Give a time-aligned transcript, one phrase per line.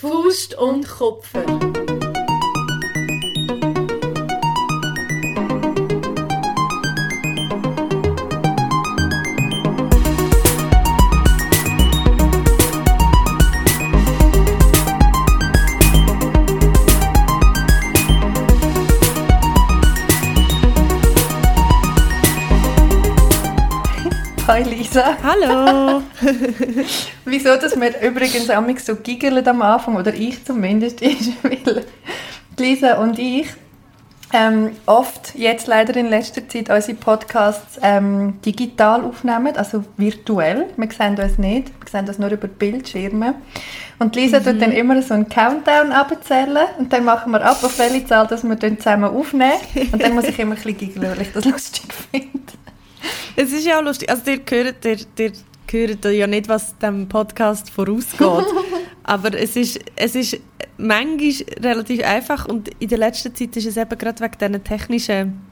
[0.00, 1.44] Faust und Kupfer.
[24.48, 25.18] Hi Lisa.
[25.22, 25.89] Hallo!
[27.24, 31.84] Wieso, dass wir übrigens amig so giggeln am Anfang, oder ich zumindest, ist, weil
[32.58, 33.48] Lisa und ich
[34.32, 40.66] ähm, oft, jetzt leider in letzter Zeit, unsere Podcasts ähm, digital aufnehmen, also virtuell.
[40.76, 43.34] Wir sehen uns nicht, wir sehen uns nur über Bildschirme.
[43.98, 47.78] Und Lisa tut dann immer so einen Countdown abzählen und dann machen wir ab, auf
[47.78, 49.52] welche Zahl dass wir dann zusammen aufnehmen.
[49.92, 52.52] Und dann muss ich immer ein bisschen giggeln, weil ich das lustig finde.
[53.34, 54.10] Es ist ja auch lustig.
[54.10, 55.32] Also, ihr hört, ihr, ihr
[55.72, 58.46] hört ja nicht, was dem Podcast vorausgeht.
[59.02, 60.38] Aber es ist, es ist
[60.76, 65.50] manchmal relativ einfach und in der letzten Zeit ist es eben gerade wegen diesen technischen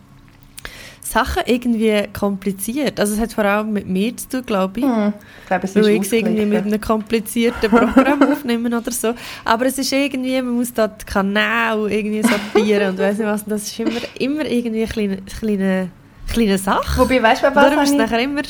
[1.09, 3.01] Sachen irgendwie kompliziert.
[3.01, 4.87] Also es hat vor allem mit mir zu tun, glaube ich.
[4.87, 5.12] Hm,
[5.43, 9.15] ich glaube, es ist Weil ich irgendwie mit einem komplizierten Programm aufnehmen oder so.
[9.45, 13.43] Aber es ist irgendwie, man muss da die Kanäle irgendwie sortieren und weiss nicht was.
[13.43, 15.91] Und das ist immer, immer irgendwie eine kleine, kleine,
[16.31, 17.00] kleine Sache.
[17.00, 18.43] Wobei, weißt du, was Darum ist es nachher immer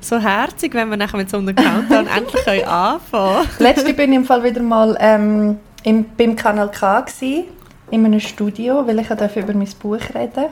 [0.00, 4.16] so herzig, wenn wir nachher mit so einem Countdown endlich können anfangen Letzte bin ich
[4.18, 7.44] im Fall wieder mal ähm, im, beim Kanal K gsi,
[7.90, 10.46] in einem Studio, weil ich durfte über mein Buch reden.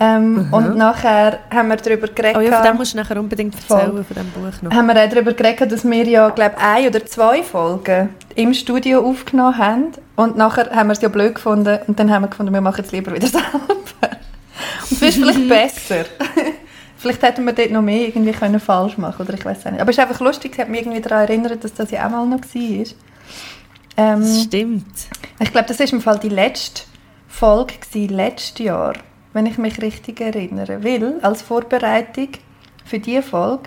[0.00, 3.56] Ähm, Und nachher haben wir darüber geredet, Oh ja, von dem musst du nachher unbedingt
[3.56, 3.78] Voll.
[3.80, 4.72] erzählen, von dem Buch noch.
[4.72, 9.00] haben wir auch darüber geredet, dass wir ja, glaube ein oder zwei Folgen im Studio
[9.04, 9.86] aufgenommen haben.
[10.14, 12.84] Und nachher haben wir es ja blöd gefunden und dann haben wir gefunden, wir machen
[12.84, 13.48] es lieber wieder selber.
[14.90, 16.04] Und das ist vielleicht besser.
[16.98, 19.80] Vielleicht hätten wir dort noch mehr irgendwie können falsch machen oder ich weiß nicht.
[19.80, 22.10] Aber es ist einfach lustig, es hat mich irgendwie daran erinnert, dass das ja auch
[22.10, 22.86] mal noch war.
[23.96, 24.94] Ähm, Das stimmt.
[25.40, 26.82] ich glaube, das war im Fall die letzte
[27.26, 28.94] Folge gewesen, letztes Jahr,
[29.32, 30.82] wenn ich mich richtig erinnere.
[30.84, 32.28] Weil, als Vorbereitung
[32.84, 33.64] für diese Folge,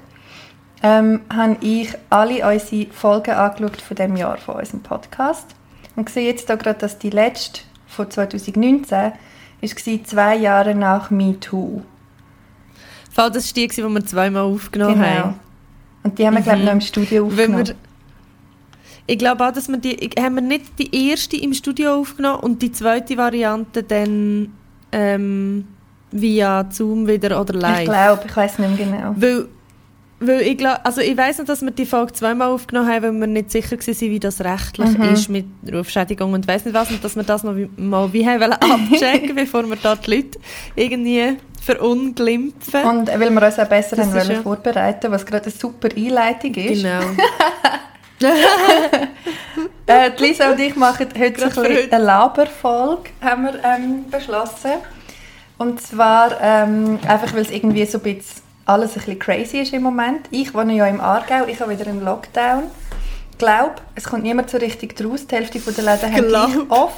[0.84, 5.56] ähm, habe ich alle unsere Folgen angeschaut von dem Jahr von unserem Podcast.
[5.96, 9.12] Und sehe jetzt da gerade, dass die letzte von 2019
[9.62, 11.82] war zwei Jahre nach MeToo.
[13.12, 15.06] Fall, das war die, die wir zweimal aufgenommen Genau.
[15.06, 15.40] haben.
[16.04, 17.68] Und die haben wir, glaube ich, noch im Studio Weil aufgenommen.
[17.68, 17.76] wir,
[19.08, 22.62] ich glaube auch, dass wir die, haben wir nicht die erste im Studio aufgenommen und
[22.62, 24.52] die zweite Variante dann
[24.92, 25.66] ähm,
[26.12, 27.80] via Zoom wieder oder live.
[27.80, 29.14] ich glaube, ich weiß nicht mehr genau.
[29.18, 29.46] Weil,
[30.22, 33.20] weil ich glaube, also ich weiss noch, dass wir die Folge zweimal aufgenommen haben, weil
[33.22, 35.04] wir nicht sicher waren, wie das rechtlich Mhm.
[35.14, 38.26] ist mit Rufschädigung und weiss nicht was und dass wir das noch wie, mal wie
[38.28, 40.40] haben abchecken, bevor wir da die Leute
[40.76, 42.84] irgendwie verunglimpfen.
[42.84, 45.90] Und weil wir uns auch besser Das haben wollen ja- vorbereiten, was gerade eine super
[45.96, 46.82] Einleitung ist.
[46.84, 47.02] genau.
[49.88, 54.06] Äh, die Lisa und ich machen heute so ein bisschen eine Laberfolge, haben wir ähm,
[54.10, 54.72] beschlossen.
[55.58, 59.74] Und zwar ähm, einfach, weil es irgendwie so ein bisschen alles ein bisschen crazy ist
[59.74, 60.28] im Moment.
[60.32, 62.64] Ich wohne ja im Aargau, ich habe wieder einen Lockdown.
[63.32, 65.26] Ich glaube, es kommt niemand so richtig draus.
[65.28, 66.94] Die Hälfte der Läden haben gleich off.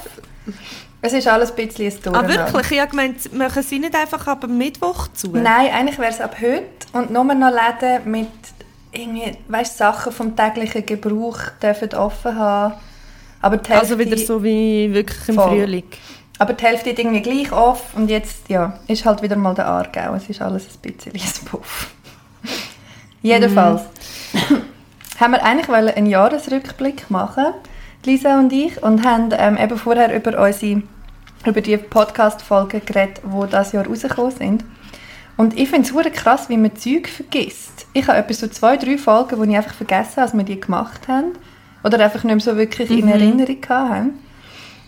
[1.00, 2.52] Es ist alles ein bisschen ein Ah, Durcheinander.
[2.52, 2.70] wirklich?
[2.72, 5.28] Ich habe gemeint, machen sie nicht einfach ab Mittwoch zu?
[5.32, 8.28] Nein, eigentlich wäre es ab heute und nur noch Läden mit
[8.92, 12.74] irgendwie, weißt, Sachen vom täglichen Gebrauch dürfen offen haben.
[13.42, 15.48] Aber Also wieder so wie wirklich im Voll.
[15.48, 15.84] Frühling.
[16.38, 19.66] Aber die Hälfte ist irgendwie gleich off und jetzt ja, ist halt wieder mal der
[19.66, 20.14] Aargau.
[20.14, 21.90] Es ist alles ein bisschen ein Puff.
[23.22, 23.82] Jedenfalls
[25.18, 27.46] haben wir eigentlich einen Jahresrückblick machen,
[28.04, 30.82] Lisa und ich, und haben ähm, eben vorher über unsere
[31.46, 34.64] über die Podcast-Folgen geredet, die dieses Jahr rausgekommen sind.
[35.36, 37.86] Und ich finde es krass, wie man Zeug vergisst.
[37.92, 40.60] Ich habe etwa so zwei, drei Folgen, die ich einfach vergessen habe, als wir die
[40.60, 41.32] gemacht haben.
[41.82, 44.18] Oder einfach nicht mehr so wirklich in Erinnerung haben.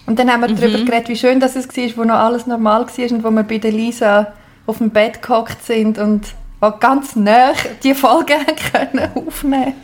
[0.06, 2.86] Und dann haben wir darüber geredet, wie schön das es war, wo noch alles normal
[2.86, 4.32] war und wo wir bei der Lisa
[4.66, 6.26] auf dem Bett gehockt sind und
[6.60, 7.52] auch ganz nah
[7.82, 8.34] die Folge
[8.72, 9.74] können aufnehmen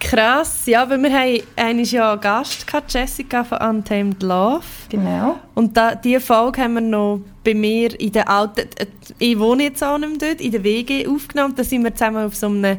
[0.00, 4.64] Krass, ja, weil wir haben einmal ja einen Gast gehabt, Jessica von Untamed Love.
[4.88, 5.38] Genau.
[5.54, 8.68] Und da, diese Folge haben wir noch bei mir in der alten,
[9.18, 11.54] ich wohne jetzt auch nicht mehr dort, in der WG aufgenommen.
[11.56, 12.78] Da sind wir zusammen auf so einem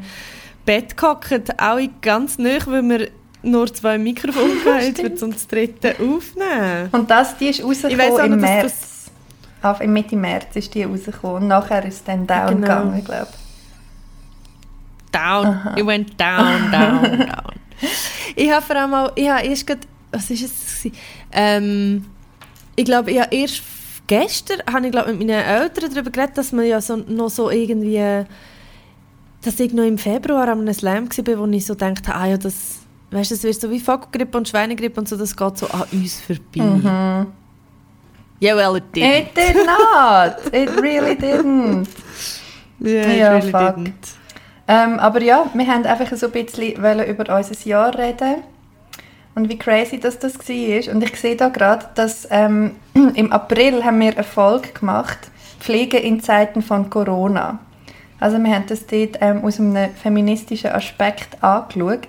[0.66, 3.10] Bett gehockt, alle ganz nah, weil wir
[3.42, 4.52] nur zwei Mikrofone
[4.92, 5.22] Stimmt.
[5.22, 6.90] uns das dritte aufnehmen.
[6.92, 9.12] Und das, die ist weiss auch rausgekommen im März.
[9.62, 11.44] Auf, im Mitte März ist die rausgekommen.
[11.44, 12.62] Und nachher ist es dann down Genau.
[12.62, 13.28] gegangen, ich glaube.
[15.12, 17.54] Down, it went down, down, down.
[18.36, 19.82] Ich habe vor allem auch, ich habe erst gerade,
[20.12, 20.92] was ist es?
[21.32, 22.06] Ähm,
[22.76, 23.62] ich glaube, ich habe erst
[24.08, 27.50] gestern, habe ich glaube mit meinen Eltern darüber geredet, dass man ja so, noch so
[27.50, 28.26] irgendwie,
[29.42, 32.38] dass ich noch im Februar am einem Slam war, wo ich so dachte, ah ja,
[32.38, 32.79] das,
[33.12, 35.84] weißt du, es wird so wie Vogelgrippe und Schweinegrippe und so, das geht so an
[35.92, 36.62] uns vorbei.
[36.62, 37.28] Mhm.
[38.42, 39.04] Yeah, well, it did.
[39.04, 40.54] It did not.
[40.54, 41.88] It really didn't.
[42.82, 43.76] Yeah, Ja, it really fuck.
[43.76, 43.92] didn't.
[44.70, 48.36] Ähm, aber ja, wir haben einfach so ein bisschen wollen über unser Jahr reden
[49.36, 50.94] und wie crazy das das war.
[50.94, 55.18] Und ich sehe da gerade, dass ähm, im April haben wir eine Folge gemacht,
[55.60, 57.60] Pflege in Zeiten von Corona.
[58.22, 62.08] Also wir haben das dort ähm, aus einem feministischen Aspekt angeschaut.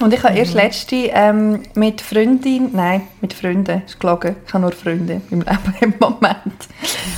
[0.00, 4.62] Und ich habe erst letzte ähm, mit Freundin, nein, mit Freunden, ist gelogen, ich habe
[4.62, 6.68] nur Freunde im Leben im Moment,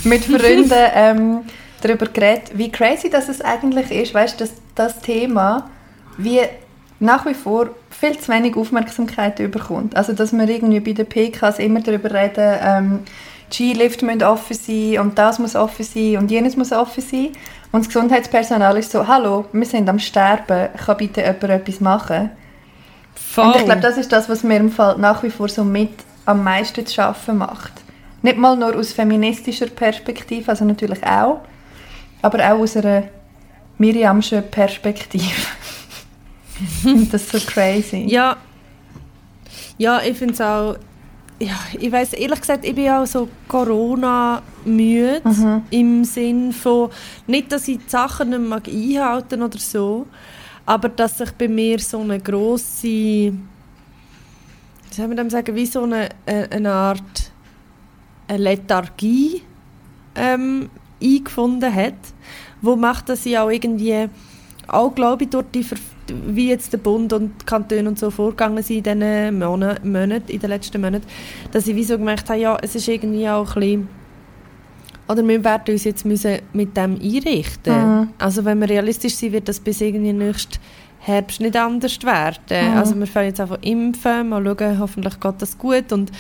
[0.05, 1.41] mit Freunden ähm,
[1.83, 5.69] darüber geredet, wie crazy das es eigentlich ist, weißt du, dass das Thema
[6.17, 6.41] wie
[7.01, 9.97] nach wie vor viel zu wenig Aufmerksamkeit bekommt.
[9.97, 12.99] Also dass wir irgendwie bei den PKs immer darüber reden, ähm,
[13.51, 17.31] G-Lift muss offen sein und das muss offen sein und jenes muss offen sein.
[17.73, 22.31] Und das Gesundheitspersonal ist so, hallo, wir sind am Sterben, kann bitte jemand etwas machen?
[23.15, 23.47] Voll.
[23.47, 25.91] Und ich glaube, das ist das, was mir im Fall nach wie vor so mit
[26.27, 27.73] am meisten zu schaffen macht.
[28.23, 31.41] Nicht mal nur aus feministischer Perspektive, also natürlich auch,
[32.23, 33.05] aber auch aus einer
[33.79, 35.25] Miriamschen Perspektive.
[37.11, 38.05] das so crazy.
[38.09, 38.37] Ja,
[39.79, 40.77] ja ich finde es auch,
[41.39, 45.63] ja, ich weiß ehrlich gesagt, ich bin auch so Corona-müde Mhm.
[45.71, 46.91] im Sinn von,
[47.27, 50.07] nicht, dass ich die Sachen nicht mag einhalten oder so,
[50.71, 53.35] aber dass sich bei mir so eine grosse, wie
[54.93, 57.33] soll man dem sagen, wie so eine, äh, eine Art
[58.29, 59.43] eine Lethargie
[60.15, 60.71] ähm,
[61.03, 61.97] eingefunden hat,
[62.63, 64.09] wo macht, dass ich auch irgendwie
[64.69, 65.77] auch glaube ich durch die Ver
[66.07, 69.95] wie jetzt der Bund und die Kantone und so vorgegangen sind in diesen Monaten,
[70.29, 71.07] in den letzten Monaten,
[71.51, 73.89] dass ich wie so gemerkt habe, ja, es ist irgendwie auch ein bisschen
[75.11, 77.75] oder wir werden uns jetzt müssen mit dem einrichten.
[78.01, 78.09] Mhm.
[78.19, 80.59] Also wenn wir realistisch sind, wird das bis irgendwie nächsten
[81.01, 82.37] Herbst nicht anders werden.
[82.73, 82.77] Mhm.
[82.77, 86.13] Also wir fangen jetzt einfach impfen, mal schauen, hoffentlich geht das gut und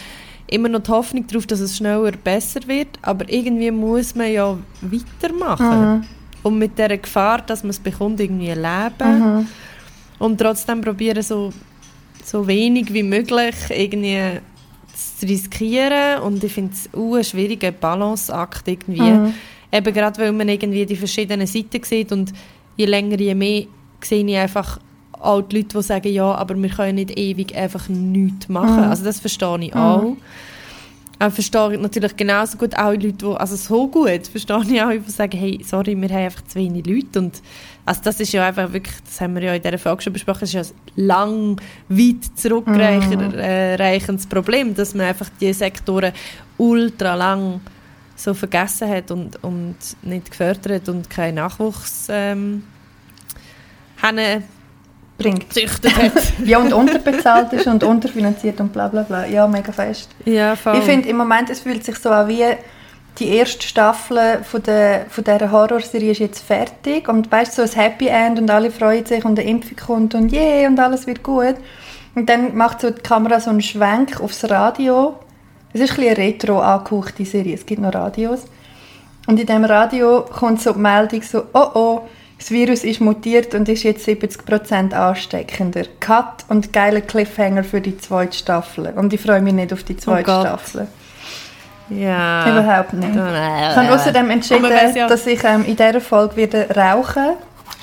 [0.48, 4.58] immer noch die Hoffnung darauf, dass es schneller besser wird, aber irgendwie muss man ja
[4.80, 5.98] weitermachen.
[5.98, 6.04] Mhm.
[6.42, 9.46] Und mit der Gefahr, dass man es bekommt, irgendwie leben Mhm.
[10.18, 11.52] und trotzdem probieren, so,
[12.24, 14.40] so wenig wie möglich irgendwie
[15.18, 16.20] zu riskieren.
[16.22, 19.00] Und ich finde es uh, ein schwieriger Balanceakt irgendwie.
[19.00, 19.34] Mhm.
[19.72, 22.32] Eben gerade, weil man irgendwie die verschiedenen Seiten sieht und
[22.76, 23.64] je länger, je mehr
[24.00, 24.78] sehe ich einfach
[25.12, 28.84] auch die Leute, die sagen, ja, aber wir können nicht ewig einfach nichts machen.
[28.84, 28.90] Mhm.
[28.90, 30.16] Also das verstehe ich auch.
[31.20, 34.82] Aber verstehe ich natürlich genauso gut auch die Leute, die, also so gut, verstehe ich
[34.82, 37.42] auch, die sagen, hey, sorry, wir haben einfach zu wenig Leute und
[37.84, 40.40] also das ist ja einfach wirklich, das haben wir ja in dieser Folge schon besprochen,
[40.40, 46.14] das ist ja ein lang, weit zurückreichendes Problem, dass man einfach diese Sektoren
[46.56, 47.60] ultra lang
[48.16, 52.62] so vergessen hat und, und nicht gefördert und keinen Nachwuchs ähm,
[54.00, 54.42] haben
[55.20, 55.50] Bringt.
[55.50, 56.12] gezüchtet hat.
[56.44, 59.26] Ja, und unterbezahlt ist und unterfinanziert und bla bla bla.
[59.26, 60.10] Ja, mega fest.
[60.24, 60.78] ja, voll.
[60.78, 62.44] Ich finde, im Moment, es fühlt sich so an wie
[63.18, 67.68] die erste Staffel von, der, von dieser Horrorserie ist jetzt fertig und weißt so ein
[67.68, 71.22] Happy End und alle freuen sich und eine Impfung kommt und yeah und alles wird
[71.22, 71.56] gut.
[72.14, 75.18] Und dann macht so die Kamera so einen Schwenk aufs Radio.
[75.72, 78.44] Es ist ein bisschen eine retro angehauchte Serie, es gibt noch Radios.
[79.26, 82.00] Und in dem Radio kommt so die Meldung so, oh oh,
[82.40, 85.82] das Virus ist mutiert und ist jetzt 70% ansteckender.
[86.00, 88.94] Cut und geiler Cliffhanger für die zweite Staffel.
[88.96, 90.46] Und ich freue mich nicht auf die zweite Gott.
[90.46, 90.88] Staffel.
[91.90, 92.50] ja.
[92.50, 93.10] Überhaupt nicht.
[93.10, 97.34] Ich habe außerdem entschieden, ja- dass ich ähm, in dieser Folge wieder rauchen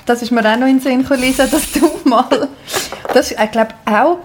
[0.06, 2.48] Das ist mir auch noch in den Sinn gekommen, Lisa, dass du mal...
[3.14, 4.18] Das ist, ich glaube, auch...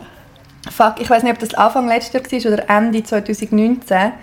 [0.76, 4.14] Fuck, ich weiß nicht, ob das Anfang letztes Jahr war oder Ende 2019,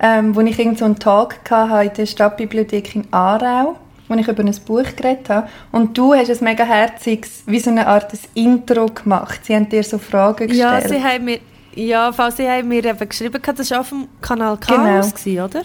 [0.00, 3.76] ähm, wo ich irgend so einen Tag hatte in der Stadtbibliothek in Aarau,
[4.08, 5.48] wo ich über ein Buch geredet habe.
[5.72, 9.40] Und du hast ein mega herziges, wie so eine Art ein Intro gemacht.
[9.44, 11.00] Sie haben dir so Fragen Ja, gestellt.
[11.00, 11.38] sie haben mir,
[11.74, 14.98] ja, sie haben mir eben geschrieben, das war auf dem Kanal K Genau.
[14.98, 15.62] aus, gewesen, oder?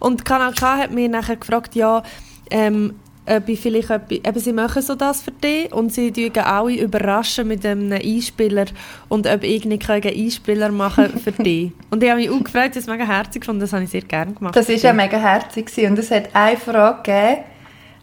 [0.00, 2.02] Und Kanal K hat mir nachher gefragt, ja,
[2.50, 2.94] ähm,
[3.30, 6.72] ob ich vielleicht etwas, eben sie machen so das für dich und sie tun alle
[6.80, 8.64] überraschen mit einem Einspieler
[9.10, 11.72] und ob ich nicht einen Einspieler machen für dich.
[11.90, 14.00] Und ich habe mich auch gefragt, das ist mega herzig und das habe ich sehr
[14.00, 14.56] gerne gemacht.
[14.56, 15.70] Das war ja mega herzig.
[15.86, 17.44] Und es hat eine Frage gegeben,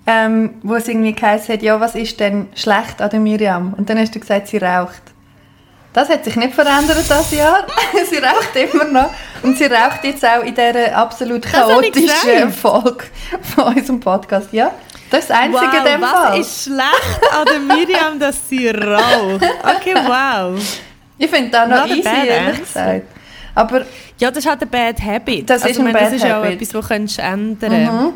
[0.07, 3.73] ähm, wo es irgendwie geheißen hat, ja, was ist denn schlecht an der Miriam?
[3.73, 5.01] Und dann hast du gesagt, sie raucht.
[5.93, 7.65] Das hat sich nicht verändert das Jahr.
[8.09, 9.09] sie raucht immer noch.
[9.43, 12.51] Und sie raucht jetzt auch in dieser absolut chaotischen.
[12.51, 13.05] Folge
[13.55, 14.49] von unserem Podcast.
[14.51, 14.71] Ja,
[15.09, 16.39] das ist das Einzige wow, in dem was Fall.
[16.39, 19.45] ist schlecht an der Miriam, dass sie raucht?
[19.63, 20.59] Okay, wow.
[21.17, 23.03] Ich finde das noch Not easy, ehrlich gesagt.
[23.55, 23.85] Aber
[24.19, 25.49] Ja, das ist halt ein Bad Habit.
[25.49, 26.61] Das ist ich ein meine, Bad Das ist ja auch Habit.
[26.61, 27.93] etwas, das du ändern kannst.
[27.93, 28.13] Mhm.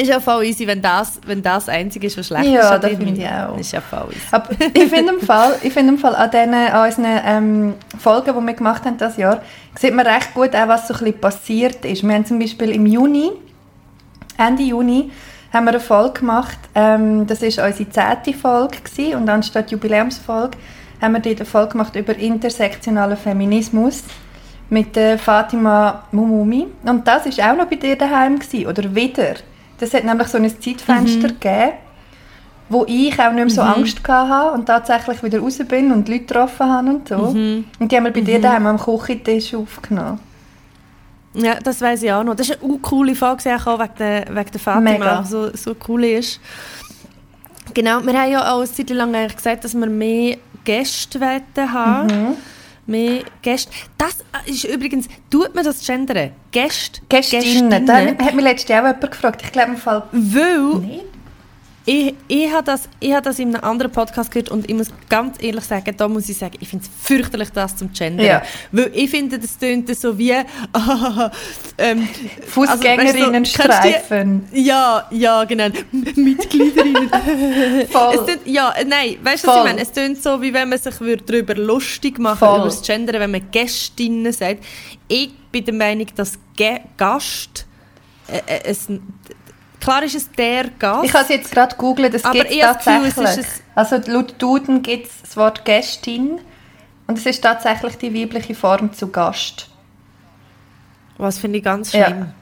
[0.00, 2.70] Ist ja voll easy, wenn das, wenn das Einzige ist, was schlecht Ja, ist.
[2.70, 3.58] an das finde ich auch.
[3.58, 4.20] Ist ja voll easy.
[4.30, 8.34] Aber ich finde im Fall, ich finde im Fall an, diesen, an unseren ähm, Folgen,
[8.34, 9.42] die wir gemacht haben das Jahr,
[9.78, 12.02] sieht man recht gut auch, was so ein bisschen passiert ist.
[12.02, 13.30] Wir haben zum Beispiel im Juni,
[14.38, 15.10] Ende Juni,
[15.52, 16.58] haben wir eine Folge gemacht.
[16.74, 20.56] Ähm, das war unsere zehnte Folge gewesen, und anstatt Jubiläumsfolge
[21.02, 24.04] haben wir eine Folge gemacht über intersektionalen Feminismus
[24.70, 26.68] mit der Fatima Mumumi.
[26.84, 29.34] Und das war auch noch bei dir daheim gewesen, oder wieder.
[29.80, 31.72] Das hat nämlich so ein Zeitfenster gegeben,
[32.68, 36.20] wo ich auch nicht mehr so Angst hatte und tatsächlich wieder raus bin und Leute
[36.20, 37.16] getroffen habe und so.
[37.16, 40.20] Und die haben wir bei dir daheim am Küchentisch aufgenommen.
[41.32, 42.34] Ja, das weiß ich auch noch.
[42.34, 45.24] Das ist eine coole Folge, auch wegen der, wegen der Fatima, Mega.
[45.24, 46.40] so, so cool ist.
[47.72, 52.06] Genau, wir haben ja auch eine Zeit lang gesagt, dass wir mehr Gäste wollen haben.
[52.06, 52.36] Mhm.
[52.90, 53.70] Mehr Gäste.
[53.96, 54.16] Das
[54.46, 56.32] ist übrigens, tut man das gendern?
[56.50, 57.00] Gäste?
[57.08, 57.86] Gästinnen.
[57.86, 59.42] Da hat mich letztes Jahr auch jemand gefragt.
[59.44, 61.04] Ich glaube im Fall Weil nicht.
[61.90, 64.90] Ich, ich habe das, ich habe das in einem anderen Podcast gehört und ich muss
[65.08, 68.26] ganz ehrlich sagen, da muss ich sagen, ich finde es fürchterlich, das zum Gendern.
[68.26, 68.42] Ja.
[68.70, 70.30] Weil ich finde, das tönt so wie
[71.78, 72.08] ähm,
[72.46, 73.72] Fußgängerinnenstreifen.
[73.72, 75.66] Also, weißt du, ja, ja, genau.
[75.90, 77.10] Mitgliederinnen.
[77.90, 78.14] Voll.
[78.14, 79.80] Es tönt, ja, äh, nein, weißt du, was ich meine?
[79.80, 82.58] Es tönt so, wie wenn man sich würde darüber lustig machen Voll.
[82.58, 84.62] über das Gender, wenn man Gästinnen sagt.
[85.08, 87.66] Ich bin der Meinung, dass Ge Gast
[88.28, 88.86] äh, äh, es,
[89.80, 91.04] klar ist es der Gast.
[91.04, 92.60] Ich habe es jetzt gerade gegoogelt, es Aber gibt Gefühl,
[93.12, 93.24] tatsächlich.
[93.28, 96.38] es ist also laut Duden gibt es das Wort Gästin
[97.06, 99.68] und es ist tatsächlich die weibliche Form zu Gast.
[101.18, 102.06] Was finde ich ganz Ja.
[102.06, 102.32] schlimm.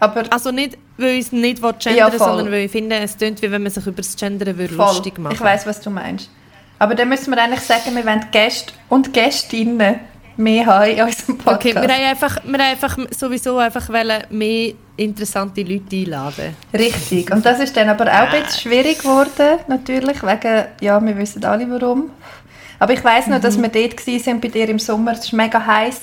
[0.00, 3.42] Aber Also nicht, weil ich es nicht gendern Ja, sondern weil ich finde, es tönt,
[3.42, 5.90] wie wenn man sich über das Gendern würde voll, lustig machen ich weiß, was du
[5.90, 6.30] meinst.
[6.78, 10.00] Aber dann müssen wir eigentlich sagen, wir wollen Gäste und Gästinnen
[10.36, 11.66] mehr haben in unserem Podcast.
[11.66, 16.56] Okay, wir haben einfach, wir haben einfach sowieso einfach wollen mehr interessante Leute einladen.
[16.72, 17.30] Richtig.
[17.30, 21.44] Und das ist dann aber auch ein bisschen schwierig geworden, natürlich, wegen, ja, wir wissen
[21.44, 22.10] alle warum.
[22.78, 23.42] Aber ich weiß noch, Mhm.
[23.42, 25.12] dass wir dort waren bei dir im Sommer.
[25.12, 26.00] Es war mega heiß.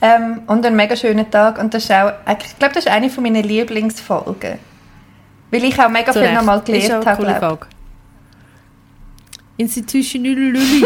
[0.00, 1.58] Ähm, und ein mega schöner Tag.
[1.58, 4.58] Und das ist auch, ich glaube, das ist eine von meinen Lieblingsfolgen.
[5.50, 7.16] Weil ich auch mega Zu viel nochmal gelernt habe.
[7.22, 7.36] coole.
[7.36, 7.66] Folge.
[9.58, 10.60] Institution Lülülü.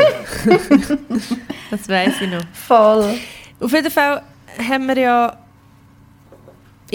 [1.70, 2.42] das weiß ich noch.
[2.52, 3.14] Voll.
[3.60, 4.22] Auf jeden Fall
[4.68, 5.36] haben wir ja.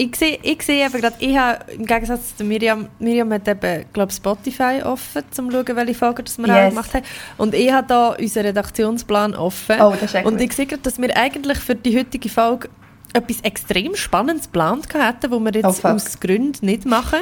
[0.00, 3.84] Ich sehe, ich sehe eben gerade, ich habe im Gegensatz zu Miriam, Miriam hat eben,
[3.92, 6.56] glaube Spotify offen, um zu schauen, welche Folgen das wir Yes.
[6.56, 7.04] auch gemacht haben.
[7.36, 9.80] Und ich habe da unseren Redaktionsplan offen.
[9.80, 12.68] Oh, das ist Und ich sehe gerade, dass wir eigentlich für die heutige Folge
[13.12, 15.90] etwas extrem Spannendes geplant hätten, wo wir Oh, jetzt fuck.
[15.90, 17.18] aus Gründen nicht machen.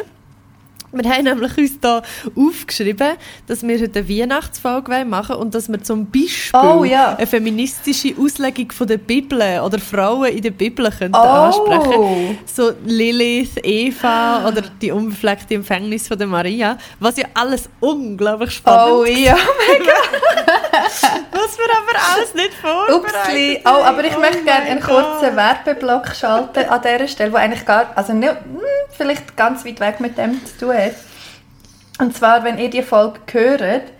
[0.97, 2.03] Wir haben nämlich uns da
[2.37, 3.12] aufgeschrieben,
[3.47, 7.17] dass wir heute eine Weihnachtsfolge machen wollen und dass wir zum Beispiel Oh, ja.
[7.17, 11.19] eine feministische Auslegung von der Bibel oder Frauen in der Bibel könnten Oh.
[11.19, 12.38] ansprechen.
[12.47, 18.93] So Lilith, Eva oder die unbefleckte Empfängnis von der Maria, was ja alles unglaublich spannend
[18.97, 19.37] Oh ja.
[21.33, 23.61] was wir aber alles nicht vorbereitet Upsli.
[23.65, 24.21] Oh, aber ich haben.
[24.21, 28.61] möchte gerne einen kurzen Werbeblock schalten an dieser Stelle, wo eigentlich gar, also nicht, hm,
[28.97, 30.86] vielleicht ganz weit weg mit dem zu tun hat.
[31.99, 33.93] Und zwar, wenn ihr die Folge hört,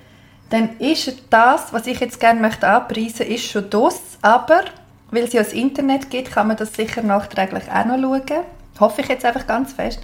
[0.51, 4.65] dann ist das, was ich jetzt gerne möchte anpreisen, ist schon das, aber
[5.11, 8.45] weil es ja das Internet gibt, kann man das sicher nachträglich auch noch schauen.
[8.79, 10.01] Hoffe ich jetzt einfach ganz fest.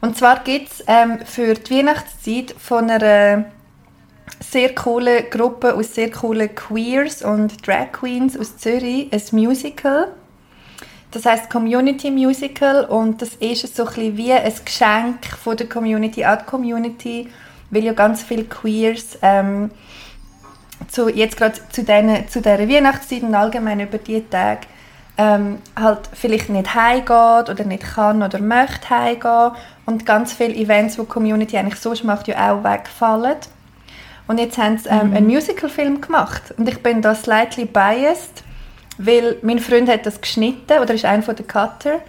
[0.00, 3.44] Und zwar gibt es ähm, für die Weihnachtszeit von einer
[4.38, 10.08] sehr coole Gruppe aus sehr coolen Queers und Drag Queens aus Zürich ein Musical.
[11.10, 15.68] Das heißt Community Musical und das ist so ein bisschen wie ein Geschenk von der
[15.68, 17.28] Community an die Community,
[17.70, 19.70] weil ja ganz viele Queers ähm,
[20.88, 24.60] zu, jetzt gerade zu, den, zu dieser Weihnachtszeit und allgemein über die Tage
[25.18, 29.52] ähm, halt vielleicht nicht heimgeht oder nicht kann oder möchte heimgehen.
[29.86, 33.36] Und ganz viele Events, die die Community eigentlich sonst macht, ja auch wegfallen.
[34.28, 36.54] Und jetzt haben sie ähm, einen Musicalfilm gemacht.
[36.56, 38.44] Und ich bin da slightly biased,
[39.02, 42.00] weil mein Freund hat das geschnitten oder ist einer von den Cutter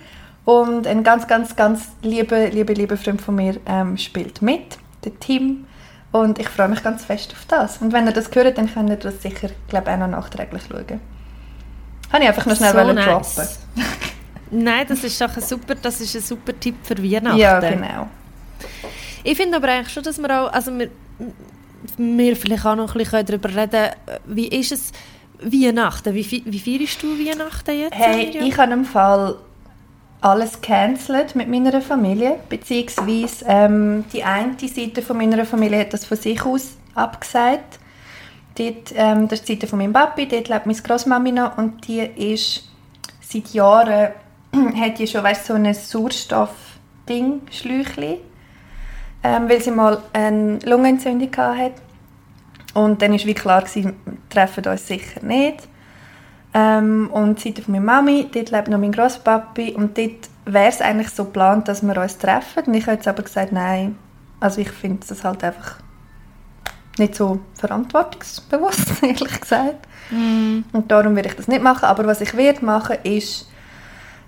[0.44, 5.18] und ein ganz, ganz, ganz lieber, lieber, lieber Freund von mir ähm, spielt mit, der
[5.20, 5.66] Tim.
[6.12, 7.78] Und ich freue mich ganz fest auf das.
[7.78, 10.64] Und wenn ihr das hört, dann könnt ihr das sicher, glaube ich, auch noch nachträglich
[10.70, 11.00] schauen.
[12.12, 13.06] Habe ich einfach noch schnell So nice.
[13.06, 13.48] droppen.
[14.64, 17.38] Nein, das ist doch ein super, das ist ein super Tipp für Weihnachten.
[17.38, 18.10] Ja, genau.
[19.24, 20.90] Ich finde aber eigentlich schon, dass wir auch, also wir,
[21.96, 23.92] wir vielleicht auch noch ein bisschen darüber reden,
[24.26, 24.92] wie ist es
[25.42, 26.14] Weihnachten?
[26.14, 27.96] Wie, wie feierst du Weihnachten jetzt?
[27.96, 28.46] Hey, Miriam?
[28.46, 29.36] ich habe im Fall
[30.22, 36.06] alles cancelled mit meiner Familie, beziehungsweise ähm, die eine Seite von meiner Familie hat das
[36.06, 37.80] von sich aus abgesagt.
[38.56, 41.88] Dort, ähm, das ist die Seite von meinem Papi, dort lebt meine Großmami noch und
[41.88, 42.70] die ist
[43.22, 44.10] seit Jahren,
[44.80, 46.52] hat die schon weißt, so ein Sauerstoff
[47.12, 48.18] Stingschläuchchen,
[49.24, 51.74] ähm, weil sie mal eine Lungenentzündung hatte.
[52.74, 55.68] Und dann war wie klar, gewesen, wir treffen uns sicher nicht.
[56.54, 60.70] Ähm, und die Seite von meiner Mami, dort lebt noch mein Grosspapi und dort wäre
[60.70, 62.64] es eigentlich so geplant, dass wir uns treffen.
[62.66, 63.98] Und ich habe jetzt aber gesagt, nein.
[64.40, 65.78] Also ich finde das halt einfach
[66.98, 69.88] nicht so verantwortungsbewusst, ehrlich gesagt.
[70.10, 70.62] Mm.
[70.74, 71.86] Und darum werde ich das nicht machen.
[71.86, 73.50] Aber was ich werde machen, ist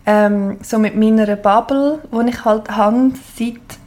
[0.06, 3.83] ähm, so mit meiner Bubble, die ich halt habe, seit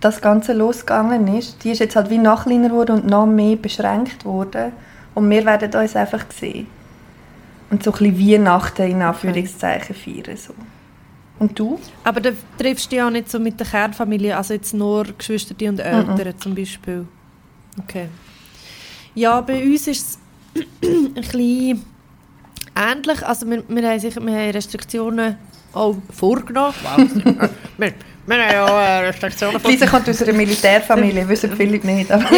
[0.00, 3.56] das Ganze losgegangen ist, die ist jetzt halt wie noch kleiner geworden und noch mehr
[3.56, 4.72] beschränkt worden.
[5.14, 6.66] Und wir werden uns einfach sehen.
[7.70, 10.36] Und so ein bisschen Weihnachten in Anführungszeichen feiern.
[10.36, 10.54] So.
[11.38, 11.78] Und du?
[12.04, 15.54] Aber da triffst du ja auch nicht so mit der Kernfamilie, also jetzt nur Geschwister
[15.68, 17.06] und Eltern zum Beispiel.
[17.78, 18.08] Okay.
[19.14, 20.18] Ja, bei uns ist
[20.54, 21.84] es ein bisschen
[22.76, 23.26] ähnlich.
[23.26, 25.36] Also wir, wir, haben sicher, wir haben Restriktionen
[25.72, 26.74] auch vorgenommen.
[26.82, 27.50] Wow.
[27.78, 27.94] wir,
[28.30, 32.10] wir haben ja auch äh, Restriktionen Lisa kommt aus einer Militärfamilie, wissen viele nicht.
[32.10, 32.24] Aber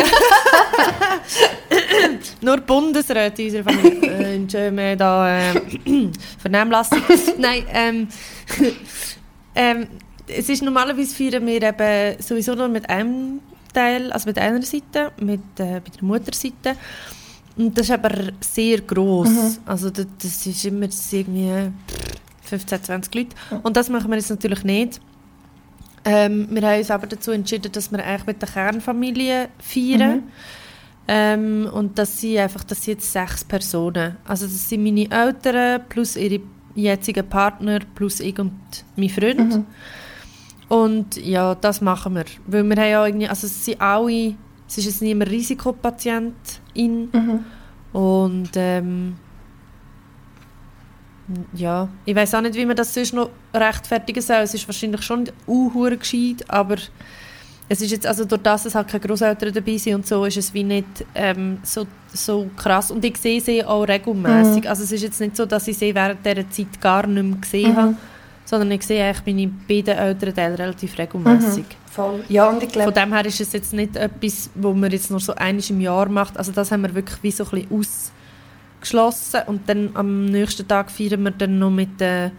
[2.40, 4.46] Nur die Bundesräte in unserer Familie.
[4.54, 5.54] äh, wir da äh,
[6.38, 7.02] Vernehmlassung.
[7.38, 8.08] Nein, ähm,
[9.54, 9.86] ähm,
[10.26, 13.40] es ist normalerweise feiern wir eben sowieso nur mit einem
[13.72, 16.76] Teil, also mit einer Seite, mit, äh, bei der Mutterseite.
[17.56, 19.28] Und das ist aber sehr gross.
[19.28, 19.58] Mhm.
[19.66, 21.70] Also das, das ist immer das ist irgendwie
[22.44, 23.36] 15, 20 Leute.
[23.62, 25.00] Und das machen wir jetzt natürlich nicht.
[26.04, 30.16] Ähm, wir haben uns aber dazu entschieden, dass wir eigentlich mit der Kernfamilie feiern.
[30.16, 30.22] Mhm.
[31.08, 34.16] Ähm, und das sind einfach, das sind jetzt sechs Personen.
[34.24, 36.40] Also das sind meine Eltern plus ihre
[36.74, 38.52] jetzigen Partner plus ich und
[38.96, 39.56] mein Freund.
[39.56, 39.66] Mhm.
[40.68, 42.24] Und ja, das machen wir.
[42.46, 44.34] Weil wir haben ja irgendwie, also es sind alle,
[44.66, 47.10] es ist jetzt niemand Risikopatientin.
[47.12, 47.44] Mhm.
[47.92, 49.16] Und ähm,
[51.54, 54.36] ja, ich weiß auch nicht, wie man das sonst noch rechtfertigen soll.
[54.38, 56.76] Es ist wahrscheinlich schon unhure gescheit, aber
[57.68, 60.36] es ist jetzt, also durch das, dass halt keine Großeltern dabei sind und so, ist
[60.36, 62.90] es wie nicht ähm, so, so krass.
[62.90, 64.64] Und ich sehe sie auch regelmäßig.
[64.64, 64.68] Mhm.
[64.68, 67.38] Also es ist jetzt nicht so, dass ich sie während dieser Zeit gar nicht mehr
[67.38, 67.76] gesehen Mhm.
[67.76, 67.94] habe,
[68.44, 71.64] sondern ich sehe eigentlich meine beiden älteren Teile relativ regelmäßig.
[71.90, 72.24] Voll.
[72.28, 75.10] Ja, und ich Von glaube, dem her ist es jetzt nicht etwas, wo man jetzt
[75.10, 76.36] nur so einmal im Jahr macht.
[76.36, 77.72] Also das haben wir wirklich wie so ein bisschen
[78.82, 79.40] ausgeschlossen.
[79.46, 82.32] Und dann am nächsten Tag feiern wir dann noch mit der,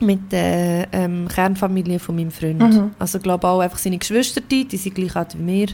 [0.00, 2.60] mit der ähm, Kernfamilie von meinem Freund.
[2.60, 2.90] Mhm.
[2.98, 5.68] Also ich glaube auch einfach seine Geschwister, die, die sind gleich alt wie mir.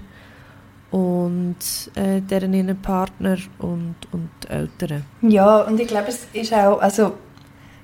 [0.91, 1.57] Und
[1.95, 5.03] äh, deren ihren Partner und, und Eltern.
[5.21, 7.15] ja, und ich glaube, es ist auch, also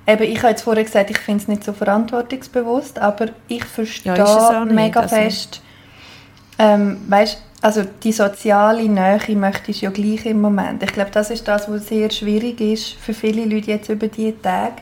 [0.07, 4.15] eben, ich habe jetzt vorher gesagt, ich finde es nicht so verantwortungsbewusst, aber ich verstehe
[4.15, 5.61] Ja, auch nicht, mega also- fest,
[6.57, 10.83] ähm, weißt, also die soziale Nähe möchtest du ja gleich im Moment.
[10.83, 14.41] Ich glaube, das ist das, was sehr schwierig ist für viele Leute jetzt über diese
[14.41, 14.81] Tage.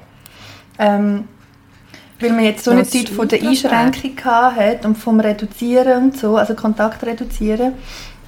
[0.80, 1.28] Ähm,
[2.20, 3.40] weil man jetzt so eine Das Zeit von der.
[3.44, 7.74] Einschränkung hat und vom Reduzieren und so, also Kontakt reduzieren,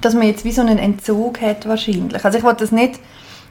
[0.01, 2.23] dass man jetzt wie so einen Entzug hat wahrscheinlich.
[2.23, 2.99] Also ich wollte das nicht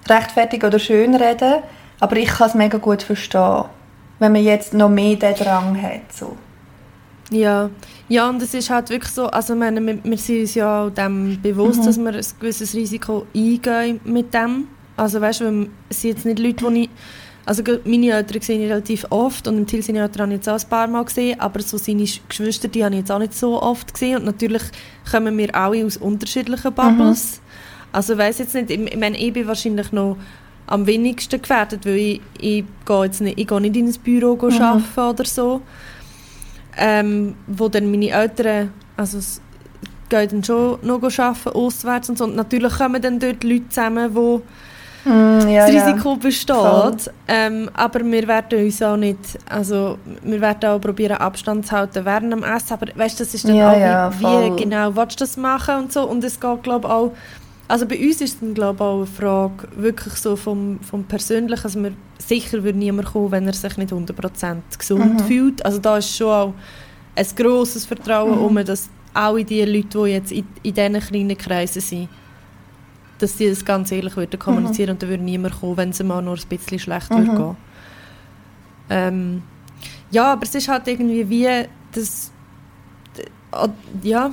[0.08, 1.64] rechtfertigen oder schön reden,
[1.98, 3.64] aber ich kann es mega gut verstehen,
[4.20, 6.12] wenn man jetzt noch mehr den Drang hat.
[6.12, 6.36] So.
[7.30, 7.70] Ja,
[8.12, 10.84] ja und es ist halt wirklich so, also ich meine, wir, wir sind uns ja
[10.84, 11.84] auch dem bewusst, Mhm.
[11.86, 14.68] dass wir ein gewisses Risiko eingehen mit dem.
[14.96, 16.90] Also weißt du, es sind jetzt nicht Leute, die ich,
[17.46, 20.48] also meine Eltern sehe ich relativ oft und im Teil seine Eltern habe ich jetzt
[20.48, 23.18] auch ein paar Mal gesehen, aber so seine Sch- Geschwister, die habe ich jetzt auch
[23.18, 24.62] nicht so oft gesehen und natürlich
[25.10, 27.40] kommen wir alle aus unterschiedlichen Bubbles.
[27.90, 30.16] Also ich weiss jetzt nicht, ich, meine, ich bin wahrscheinlich noch
[30.66, 34.34] am wenigsten gefährdet, weil ich, ich gehe jetzt nicht, ich gehe nicht in ein Büro
[34.36, 34.60] Mhm.
[34.62, 35.62] arbeiten oder so
[36.76, 39.40] ähm, wo dann meine Eltern also es
[40.08, 42.24] gehen dann schon noch arbeiten, auswärts und so.
[42.24, 44.42] Und natürlich kommen dann dort Leute zusammen, wo
[45.04, 45.84] Mm, ja, das ja.
[45.86, 46.54] Risiko besteht.
[46.54, 46.96] Voll.
[47.26, 52.04] Ähm, aber wir werden uns auch nicht, also wir werden auch probieren Abstand zu halten
[52.04, 52.74] während dem Essen.
[52.74, 55.36] Aber weißt, du, das ist dann Ja, auch ja, wie, wie genau willst du das
[55.36, 56.04] machen und so.
[56.08, 57.12] Und es geht glaube ich auch,
[57.72, 61.64] also bei uns ist es glaube ich auch eine Frage wirklich so vom, vom Persönlichen,
[61.64, 65.18] also wir, sicher würde niemand kommen, wenn er sich nicht 100% gesund Mhm.
[65.20, 65.64] fühlt.
[65.64, 66.54] Also da ist schon auch
[67.16, 68.44] ein grosses Vertrauen Mhm.
[68.58, 72.08] um, dass alle die Leute, die jetzt in, in diesen kleinen Kreisen sind,
[73.18, 76.20] dass sie das ganz ehrlich würden kommunizieren und da würde niemand kommen, wenn es mal
[76.20, 77.16] nur ein bisschen schlecht Mhm.
[77.16, 77.56] würde gehen.
[78.90, 79.42] Ähm,
[80.10, 81.48] ja, aber es ist halt irgendwie wie
[81.92, 82.30] das
[84.02, 84.30] ja,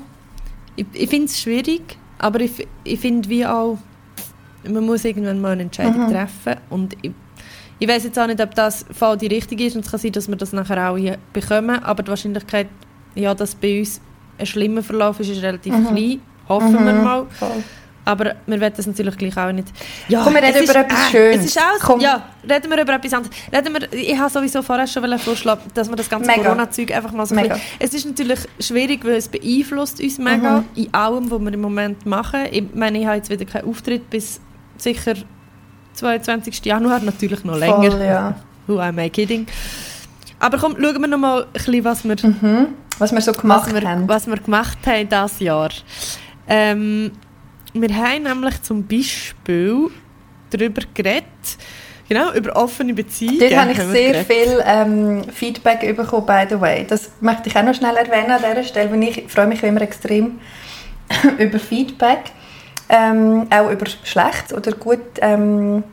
[0.76, 3.78] ich, ich finde es schwierig, aber ich, ich finde wie auch
[4.68, 6.10] man muss irgendwann mal eine Entscheidung Mhm.
[6.12, 7.12] treffen und ich,
[7.80, 10.12] ich weiß jetzt auch nicht, ob das voll die richtige ist und es kann sein,
[10.12, 12.68] dass wir das nachher auch hier bekommen, aber die Wahrscheinlichkeit,
[13.16, 14.02] ja, dass bei uns
[14.38, 15.88] ein schlimmer Verlauf ist, ist relativ Mhm.
[15.88, 17.26] klein, hoffen wir Mhm, mal.
[17.32, 17.64] Voll.
[18.06, 19.68] Aber wir wollen das natürlich gleich auch nicht.
[20.08, 21.40] Ja, Komm, wir reden es ist- über etwas äh, Schönes.
[21.40, 22.00] Es ist auch, Komm.
[22.00, 23.36] ja, reden wir über etwas anderes.
[23.54, 26.32] Reden wir, ich habe sowieso vorher schon wollen vorschlagen, dass wir das ganze.
[26.32, 27.56] Corona-Zeug einfach mal so Mega.
[27.56, 30.66] bisschen, Es ist natürlich schwierig, weil es beeinflusst uns mega Mhm.
[30.76, 32.42] in allem, was wir im Moment machen.
[32.52, 34.40] Ich meine, ich habe jetzt wieder keinen Auftritt bis
[34.78, 35.14] sicher
[35.94, 36.66] 22.
[36.66, 37.92] Januar, natürlich noch länger.
[37.92, 38.36] Voll, ja.
[38.68, 39.46] Who am I kidding?
[40.40, 42.68] Aber komm, schauen wir noch mal ein bisschen, was wir, Mhm.
[42.98, 44.08] Was wir so gemacht was wir, haben.
[44.08, 45.70] was wir gemacht haben dieses Jahr.
[46.48, 47.12] Ähm,
[47.74, 49.90] wir haben nämlich zum Beispiel
[50.50, 51.26] darüber geredet,
[52.08, 53.40] genau, über offene Beziehungen.
[53.40, 56.86] Dort habe ich sehr viel ähm, Feedback bekommen, by the way.
[56.88, 59.82] Das möchte ich auch noch schnell erwähnen an dieser Stelle, weil ich freue mich immer
[59.82, 60.40] extrem
[61.38, 62.32] über Feedback.
[62.92, 65.84] Ähm, auch über schlecht oder gut, ähm,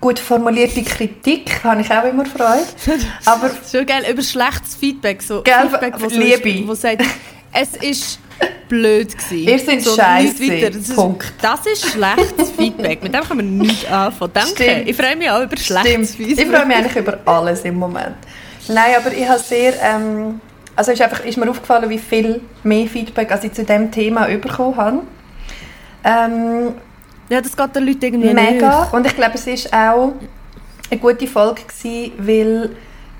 [0.00, 2.66] gut formulierte Kritik habe ich auch immer Freude.
[3.26, 5.22] Aber Schon geil, über schlechtes Feedback.
[5.22, 6.50] So Feedback, wo Liebe.
[6.50, 7.04] Ist, wo sagt,
[7.60, 8.18] es ist
[8.68, 9.48] blöd gewesen.
[9.48, 10.70] Ihr seid so, weiter.
[10.70, 11.32] Das ist, Punkt.
[11.40, 13.02] das ist schlechtes Feedback.
[13.02, 14.32] Mit dem kann man nichts anfangen.
[14.34, 14.50] Danke.
[14.64, 14.88] Stimmt.
[14.88, 16.28] Ich freue mich auch über schlechtes Stimmt.
[16.28, 16.46] Feedback.
[16.46, 18.16] Ich freue mich eigentlich über alles im Moment.
[18.68, 20.40] Nein, aber ich habe sehr, ähm,
[20.74, 24.26] also ist, einfach, ist mir aufgefallen, wie viel mehr Feedback als ich zu diesem Thema
[24.26, 24.98] bekommen habe.
[26.04, 26.74] Ähm,
[27.28, 28.80] Ja, das geht den Leuten irgendwie mega.
[28.82, 28.92] nicht.
[28.92, 30.12] Und ich glaube, es ist auch
[30.90, 32.70] eine gute Folge gewesen, weil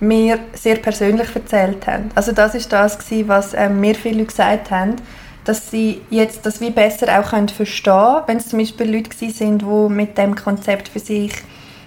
[0.00, 2.10] wir sehr persönlich erzählt haben.
[2.14, 4.96] Also das ist das gewesen, was ähm, mir viele gesagt haben,
[5.44, 9.32] dass sie jetzt das wie besser auch können verstehen, wenn es zum Beispiel Leute gewesen
[9.32, 11.32] sind, die mit dem Konzept für sich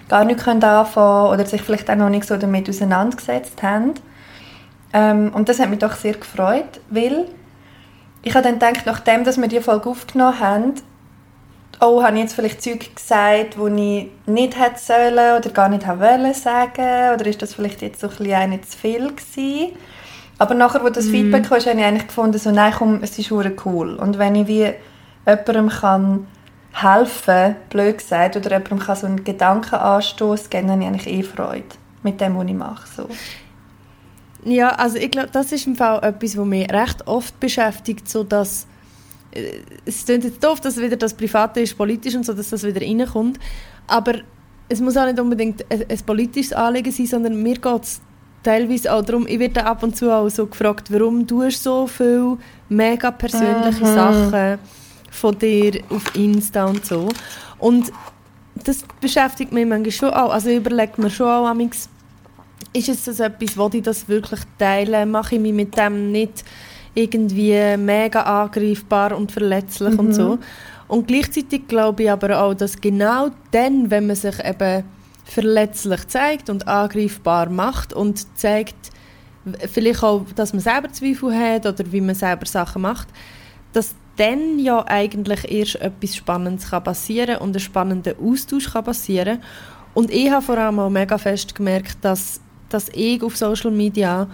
[0.08, 3.93] gar nicht können oder sich vielleicht auch noch nicht so damit auseinandergesetzt haben.
[4.93, 7.26] Ähm, und das hat mich doch sehr gefreut, weil
[8.24, 10.74] ich habe dann gedacht, nachdem dass wir die Folge aufgenommen haben,
[11.79, 15.85] oh, habe ich jetzt vielleicht Zeug gesagt, die ich nicht hätte sollen oder gar nicht
[15.85, 19.73] haben wollen sagen oder ist das vielleicht jetzt so ein bisschen eine zu viel gewesen?
[20.37, 23.31] Aber nachher, wo das Feedback kam, habe ich eigentlich gefunden, so, nein, komm, es ist
[23.31, 23.95] cool.
[23.95, 24.73] Und wenn ich wie
[25.27, 26.27] jemandem kann
[26.71, 31.23] helfen, blöd gesagt, oder jemandem kann so einen Gedankenanstoß geben, dann habe ich eigentlich eh
[31.23, 31.65] Freude
[32.03, 32.87] mit dem, was ich mache.
[32.95, 33.09] So.
[34.45, 38.23] Ja, also ich glaube, das ist im Fall etwas, was mich recht oft beschäftigt, so
[38.23, 38.65] dass
[39.85, 42.81] es klingt jetzt doof, dass wieder das Private ist politisch und so, dass das wieder
[42.81, 43.39] reinkommt,
[43.87, 44.15] aber
[44.67, 48.01] es muss auch nicht unbedingt ein, ein politisches Anliegen sein, sondern mir geht es
[48.43, 52.37] teilweise auch darum, ich werde ab und zu auch so gefragt, warum du so viel
[52.69, 53.93] mega persönliche Mhm.
[53.93, 54.59] Sachen
[55.11, 57.09] von dir auf Insta und so
[57.57, 57.91] und
[58.63, 61.89] das beschäftigt mich manchmal schon auch, also ich überlege mir schon auch manchmal,
[62.73, 65.05] ist es das etwas, wo ich das wirklich teile?
[65.05, 66.43] Mache ich mich mit dem nicht
[66.93, 70.39] irgendwie mega angreifbar und verletzlich und so?
[70.88, 74.84] Und gleichzeitig glaube ich aber auch, dass genau dann, wenn man sich eben
[75.23, 78.75] verletzlich zeigt und angreifbar macht und zeigt,
[79.71, 83.08] vielleicht auch, dass man selber Zweifel hat oder wie man selber Sachen macht,
[83.71, 89.39] dass dann ja eigentlich erst etwas Spannendes kann passieren und ein spannender Austausch kann passieren
[89.93, 94.28] und ich habe vor allem auch mega fest gemerkt, dass, dass ich auf Social Media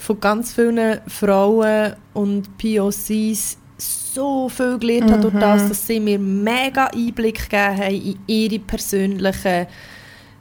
[0.00, 6.18] von ganz vielen Frauen und POCs so viel gelernt habe durch das, dass sie mir
[6.18, 9.66] mega Einblick gegeben haben in ihre persönlichen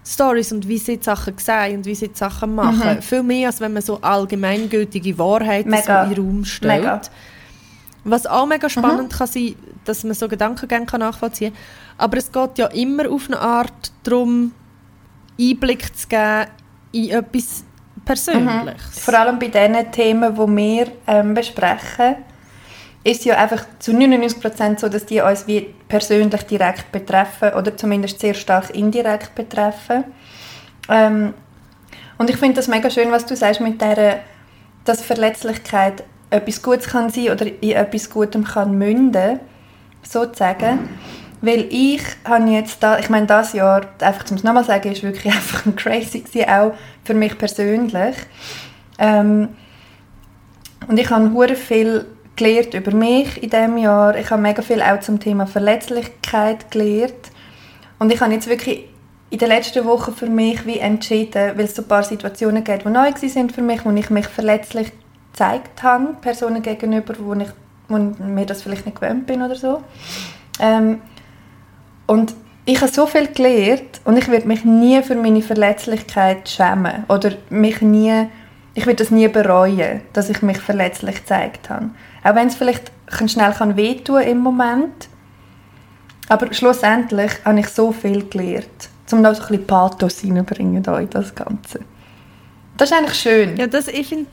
[0.06, 3.02] Stories und wie sie die Sachen sehen und wie sie die Sachen machen.
[3.02, 6.82] Viel mehr, als wenn man so allgemeingültige Wahrheiten so in den Raum stellt.
[6.82, 7.02] Mega.
[8.06, 12.06] Was auch mega spannend kann sein, dass man so Gedankengänge kann nachvollziehen kann.
[12.06, 14.54] Aber es geht ja immer auf eine Art darum,
[15.40, 16.48] Einblick zu geben
[16.92, 17.64] in etwas
[18.10, 19.00] Persönliches.
[19.00, 22.16] Vor allem bei den Themen, die wir ähm, besprechen,
[23.04, 28.20] ist ja einfach zu 99% so, dass die uns wie persönlich direkt betreffen oder zumindest
[28.20, 30.06] sehr stark indirekt betreffen.
[30.90, 31.36] Ähm,
[32.18, 34.22] und ich finde das mega schön, was du sagst mit der,
[34.86, 39.40] dass Verletzlichkeit etwas Gutes kann sein oder in etwas Gutem kann münden,
[40.02, 40.90] sozusagen.
[41.42, 45.04] Weil ich habe jetzt da, ich meine, das Jahr, einfach zum es nochmal sagen, ist
[45.04, 46.74] wirklich einfach ein crazy gewesen, auch
[47.04, 48.16] für mich persönlich.
[48.98, 49.50] Ähm,
[50.88, 54.18] und ich habe hure viel gelernt über mich in diesem Jahr.
[54.18, 57.32] Ich habe mega viel auch zum Thema Verletzlichkeit gelernt.
[58.00, 58.86] Und ich habe jetzt wirklich
[59.30, 62.86] in den letzten Wochen für mich wie entschieden, weil es so ein paar Situationen gibt,
[62.86, 64.92] die neu sind für mich, wo ich mich verletzlich
[65.32, 67.50] gezeigt habe, Personen gegenüber, wo ich
[67.90, 69.84] wo mir das vielleicht nicht gewöhnt bin oder so.
[70.60, 71.02] Ähm,
[72.10, 72.34] und
[72.66, 77.34] ich habe so viel gelernt und ich werde mich nie für meine Verletzlichkeit schämen oder
[77.52, 78.28] mich nie,
[78.74, 81.92] ich werde das nie bereuen, dass ich mich verletzlich gezeigt habe.
[82.24, 82.92] Auch wenn es vielleicht
[83.28, 85.08] schnell kann wehtun im Moment,
[86.30, 91.10] aber schlussendlich habe ich so viel gelernt, um da so ein bisschen Pathos reinzubringen in
[91.12, 91.82] das Ganze.
[92.76, 93.56] Das ist eigentlich schön.
[93.56, 94.26] Ja, das, ich finde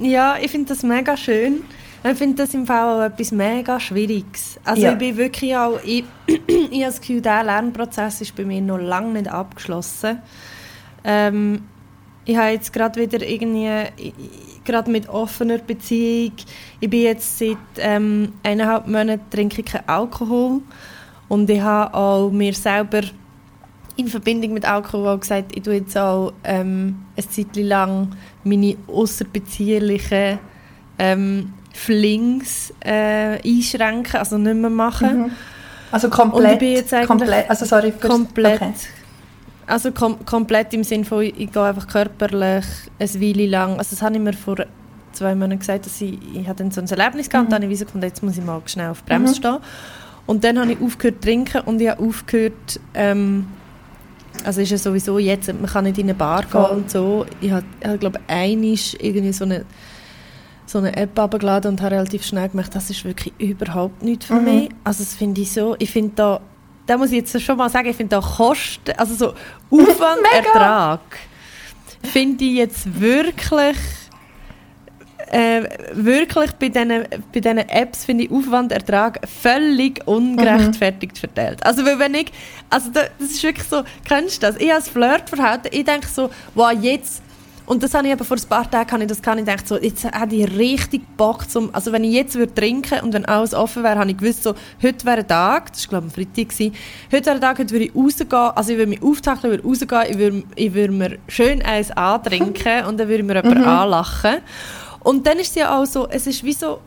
[0.00, 1.62] ja, find das mega schön.
[2.02, 4.58] Ich finde das im Fall auch etwas mega Schwieriges.
[4.64, 4.92] Also Ja.
[4.92, 8.78] ich bin wirklich auch, ich, ich habe das Gefühl, der Lernprozess ist bei mir noch
[8.78, 10.20] lange nicht abgeschlossen.
[11.04, 11.62] Ähm,
[12.24, 14.12] ich habe jetzt gerade wieder irgendwie,
[14.64, 16.32] gerade mit offener Beziehung,
[16.80, 20.62] ich bin jetzt seit ähm, eineinhalb Monaten trinke ich keinen Alkohol
[21.28, 23.02] und ich habe auch mir selber
[23.96, 30.38] in Verbindung mit Alkohol gesagt, ich tue jetzt auch ähm, eine Zeit lang meine außerbeziehlichen
[30.98, 35.32] ähm, Flings äh, einschränken, also nicht mehr machen.
[35.92, 38.56] Also Und komplett, ich komplett, also sorry, Komplett.
[38.56, 38.72] Okay.
[39.66, 42.64] Also kom komplett im Sinne von, ich gehe einfach körperlich
[42.98, 43.78] eine Weile lang.
[43.78, 44.56] Also das habe ich mir vor
[45.12, 47.72] zwei Monaten gesagt, dass ich, ich hatte dann so ein Erlebnis gehabt und dann habe
[47.72, 49.58] ich gefunden, jetzt muss ich mal schnell auf die Bremse stehen.
[50.26, 53.46] Und dann habe ich aufgehört zu trinken und ich habe aufgehört, ähm,
[54.44, 56.70] also ist ja sowieso jetzt, man kann nicht in eine Bar gehen Voll.
[56.70, 57.26] und so.
[57.40, 59.64] Ich habe, ich habe glaube einmal irgendwie so eine,
[60.70, 64.34] so eine App abgeladen und habe relativ schnell gemerkt, das ist wirklich überhaupt nicht für
[64.34, 64.44] Mhm.
[64.44, 64.68] mich.
[64.84, 66.40] Also das finde ich so, ich finde da,
[66.86, 69.26] da muss ich jetzt schon mal sagen, ich finde da Kosten, also so
[69.70, 70.20] Aufwand.
[70.32, 71.00] Ertrag,
[72.02, 73.76] finde ich jetzt wirklich
[75.32, 81.64] äh, wirklich bei diesen bei diesen Apps finde ich Aufwand, Ertrag völlig ungerechtfertigt verteilt.
[81.64, 82.32] Also weil wenn ich,
[82.68, 84.56] also da, das ist wirklich so, kennst du das?
[84.56, 87.22] Ich als Flirtverhalten, ich denke so, wow, jetzt,
[87.70, 89.62] und das habe ich eben vor ein paar Tagen, habe ich das kann ich denke
[89.64, 93.24] so, jetzt habe ich richtig Bock zum, also wenn ich jetzt würde trinken und wenn
[93.26, 96.18] alles offen wäre, habe ich gewusst so, heute wäre ein Tag, das war glaube ich
[96.18, 96.74] am Freitag, gewesen,
[97.12, 100.02] heute wäre ein Tag, heute würde ich rausgehen, also ich würde mich auftackeln, würde rausgehen,
[100.10, 104.38] ich würde, ich würde mir schön eins antrinken und dann würde mir jemand anlachen.
[105.04, 106.80] Und dann ist es ja auch so, es ist wie so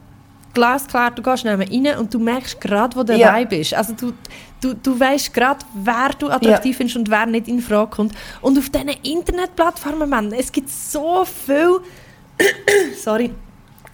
[0.54, 3.36] glasklar, du gehst neben rein und du merkst gerade, wo der Ja.
[3.38, 3.74] Vibe ist.
[3.74, 4.13] Also du,
[4.62, 8.13] du, du weißt gerade, wer du attraktiv findest und wer nicht in Frage kommt.
[8.42, 11.80] Und auf diesen Internetplattformen, Mann, es gibt so viel...
[13.04, 13.32] Sorry.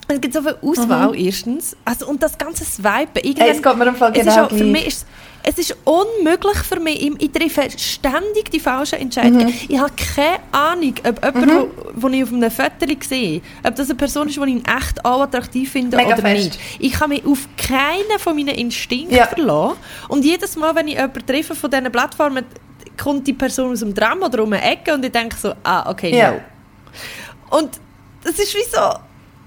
[0.08, 1.78] Es gibt so viel Auswahl, erstens.
[1.86, 3.22] Also, und das ganze Swipen.
[3.22, 5.06] Hey, irgendwann- es geht mir im Fall es ist genau auch, für mich ist,
[5.44, 7.02] es ist unmöglich für mich.
[7.20, 9.48] Ich, treffe ständig die falschen Entscheidungen.
[9.48, 9.54] Mhm.
[9.70, 13.90] Ich habe keine Ahnung, ob jemand, wo, wo ich auf einem Foto sehe, ob das
[13.90, 16.44] eine Person ist, die ich in echt auch attraktiv finde Mega oder fest.
[16.46, 16.60] nicht.
[16.80, 19.28] Ich kann mich auf keinen von meinen Instinkten Ja.
[19.28, 19.78] verlassen.
[20.10, 22.46] Und jedes Mal, wenn ich jemanden treffe von diesen Plattformen,
[23.02, 25.90] kommt die Person aus dem Tram oder um eine Ecke und ich denke so, ah,
[25.90, 26.32] okay, Ja.
[26.32, 27.58] no.
[27.58, 27.80] Und
[28.24, 28.80] das ist wie so,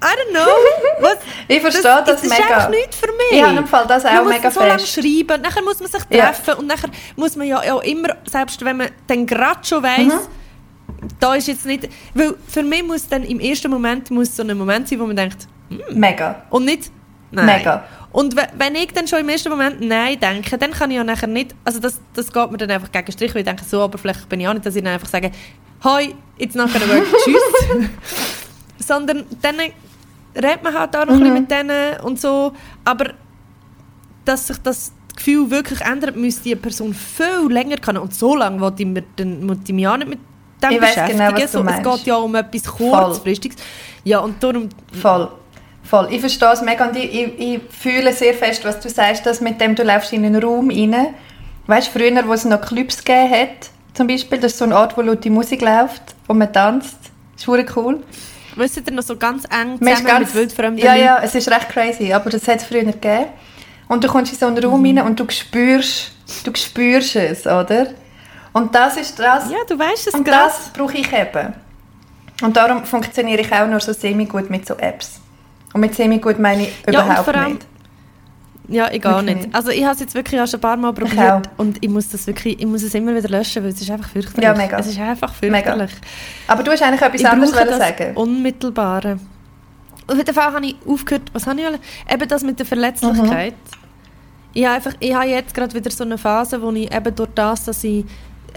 [0.02, 0.50] I don't know.
[1.00, 2.42] Was, Ich verstehe das, das ist mega.
[2.56, 3.38] einfach nichts für mich.
[3.38, 4.94] Ich habe im Fall das auch man muss mega so lange fest.
[4.94, 6.26] schreiben, nachher muss man sich Ja.
[6.26, 9.98] treffen und nachher muss man ja auch immer, selbst wenn man dann gerade schon weiss,
[10.12, 11.08] Mhm.
[11.20, 14.56] da ist jetzt nicht, weil für mich muss dann im ersten Moment muss so ein
[14.58, 15.46] Moment sein, wo man denkt,
[15.90, 16.42] Mega.
[16.50, 16.90] und nicht
[17.30, 17.46] nein.
[17.46, 17.84] Mega.
[18.10, 21.04] Und we- wenn ich dann schon im ersten Moment Nein denke, dann kann ich ja
[21.04, 23.64] nachher nicht, also das, das geht mir dann einfach gegen den Strich, weil ich denke,
[23.64, 25.30] so oberflächlich bin ich auch nicht, dass ich dann einfach sage,
[25.82, 27.88] «Hoi, it's not gonna work, tschüss.»
[28.86, 29.56] Sondern dann
[30.34, 32.52] redet man halt auch noch ein bisschen mit denen und so,
[32.84, 33.12] aber
[34.24, 38.60] dass sich das Gefühl wirklich ändert, müsste die Person viel länger können und so lange
[38.60, 40.18] wollte ich, mir, dann, wollte ich mich auch nicht mit
[40.62, 41.18] dem Ich weiss beschäftigen.
[41.18, 41.90] genau, was so, es meinst.
[41.90, 43.56] geht ja um etwas kurzfristiges.
[44.04, 44.68] Ja, und darum
[45.00, 45.28] Voll.
[45.84, 46.08] Voll.
[46.10, 49.40] Ich verstehe es mega und ich, ich, ich fühle sehr fest, was du sagst, dass
[49.40, 51.08] mit dem du läufst in einen Raum rein.
[51.66, 54.72] Weißt du, früher, wo es noch Clubs gegeben hat, zum Beispiel, das ist so ein
[54.72, 56.96] Ort, wo laute Musik läuft und man tanzt.
[57.34, 58.02] Das ist cool.
[58.56, 61.68] Wisst ihr noch so ganz eng zusammen ganz, mit wildfremden ja, ja, es ist recht
[61.70, 63.26] crazy, aber das hat es früher gegeben.
[63.88, 64.98] Und du kommst in so einen Raum Mhm.
[64.98, 66.12] rein und du spürst,
[66.44, 67.88] du spürst es, oder?
[68.52, 70.44] Und das ist das, Ja, du weißt es und gerade.
[70.44, 71.54] das brauche ich eben.
[72.42, 75.20] Und darum funktioniere ich auch nur so semi-gut mit so Apps.
[75.72, 77.66] Und mit semi-gut meine ich Ja, überhaupt nicht.
[78.72, 79.36] Ja, ich gar nicht.
[79.36, 79.54] nicht.
[79.54, 82.08] Also ich habe es jetzt wirklich auch schon ein paar Mal probiert und ich muss
[82.08, 84.44] das wirklich, ich muss es immer wieder löschen, weil es ist einfach fürchterlich.
[84.44, 84.78] Ja, mega.
[84.78, 85.56] Es ist einfach Mega.
[85.56, 85.90] fürchterlich.
[86.46, 88.16] Aber du hast eigentlich etwas Ich anderes das sagen.
[88.16, 89.18] Unmittelbare.
[90.06, 91.78] Auf jeden Fall habe ich aufgehört, was habe ich alle?
[92.12, 93.54] Eben das mit der Verletzlichkeit.
[93.54, 93.82] Mhm.
[94.54, 97.30] Ich habe, einfach, ich habe jetzt gerade wieder so eine Phase, wo ich eben durch
[97.34, 98.04] das, dass ich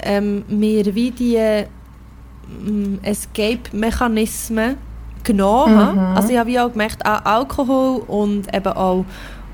[0.02, 4.78] ähm, mir wie die ähm, Escape-Mechanismen
[5.24, 5.94] genommen habe.
[5.94, 6.18] Mhm.
[6.18, 9.06] Also ich habe wie auch gemerkt, auch Alkohol und eben auch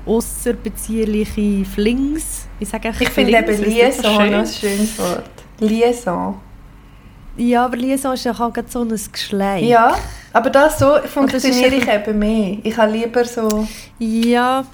[0.06, 2.46] außerbeziehliche Flings.
[2.58, 5.30] Ich sage Ich finde eben so Liaison ein schönes Wort.
[5.60, 6.40] Liaison.
[7.36, 9.64] Ja, aber Liaison ist ja auch so ein Geschlecht.
[9.64, 9.96] Ja,
[10.32, 12.58] aber das so funktioniere ich eben- mehr.
[12.62, 13.66] Ich habe lieber so...
[13.98, 14.64] Ja,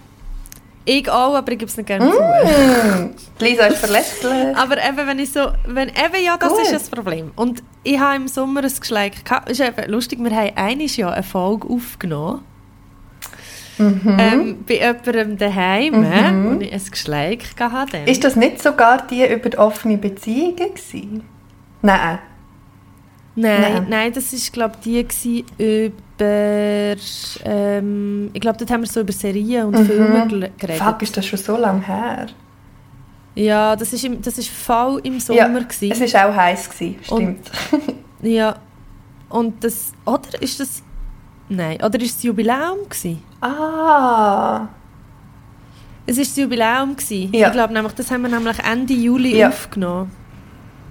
[0.90, 2.16] ich auch, aber ich gebe es nicht gerne zu.
[2.18, 4.56] Mm, die Lisa ist verletzlich.
[4.56, 6.62] Aber eben, wenn ich so, wenn, eben, ja, das Gut.
[6.62, 7.30] ist das Problem.
[7.36, 9.50] Und ich habe im Sommer ein Geschleik gehabt.
[9.50, 12.40] Ist eben lustig, wir haben einiges Jahr eine Folge aufgenommen.
[13.78, 14.16] Mhm.
[14.18, 16.56] Ähm, bei jemandem daheim, Mhm.
[16.56, 17.98] wo ich ein Geschleik hatte.
[18.06, 21.22] Ist das nicht sogar die über die offene Beziehungen gewesen?
[21.82, 22.18] Nein.
[23.40, 23.86] Nein, Nein.
[23.88, 26.96] nein, das ist glaube die gsi über,
[27.44, 29.86] ähm, ich glaube dort haben wir so über Serien und Mhm.
[29.86, 30.82] Filme geredet.
[30.82, 32.26] Fuck, ist das schon so lange her?
[33.36, 35.90] Ja, das ist, im, das ist voll im Ja, Sommer gsi.
[35.92, 37.50] Es war auch heiß, gewesen, Und- stimmt.
[38.22, 38.56] Ja,
[39.28, 40.82] und das, oder ist das,
[41.48, 43.18] nein, oder ist das Jubiläum gsi?
[43.40, 44.66] ah,
[46.06, 47.28] Es ist das Jubiläum gsi.
[47.32, 47.48] Ja.
[47.48, 49.48] Ich glaube nämlich, das haben wir nämlich Ende Juli Ja.
[49.48, 50.10] aufgenommen.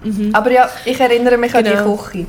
[0.04, 0.32] Mhm.
[0.32, 1.96] aber ja, ich erinnere mich an Genau.
[1.96, 2.26] die Küche.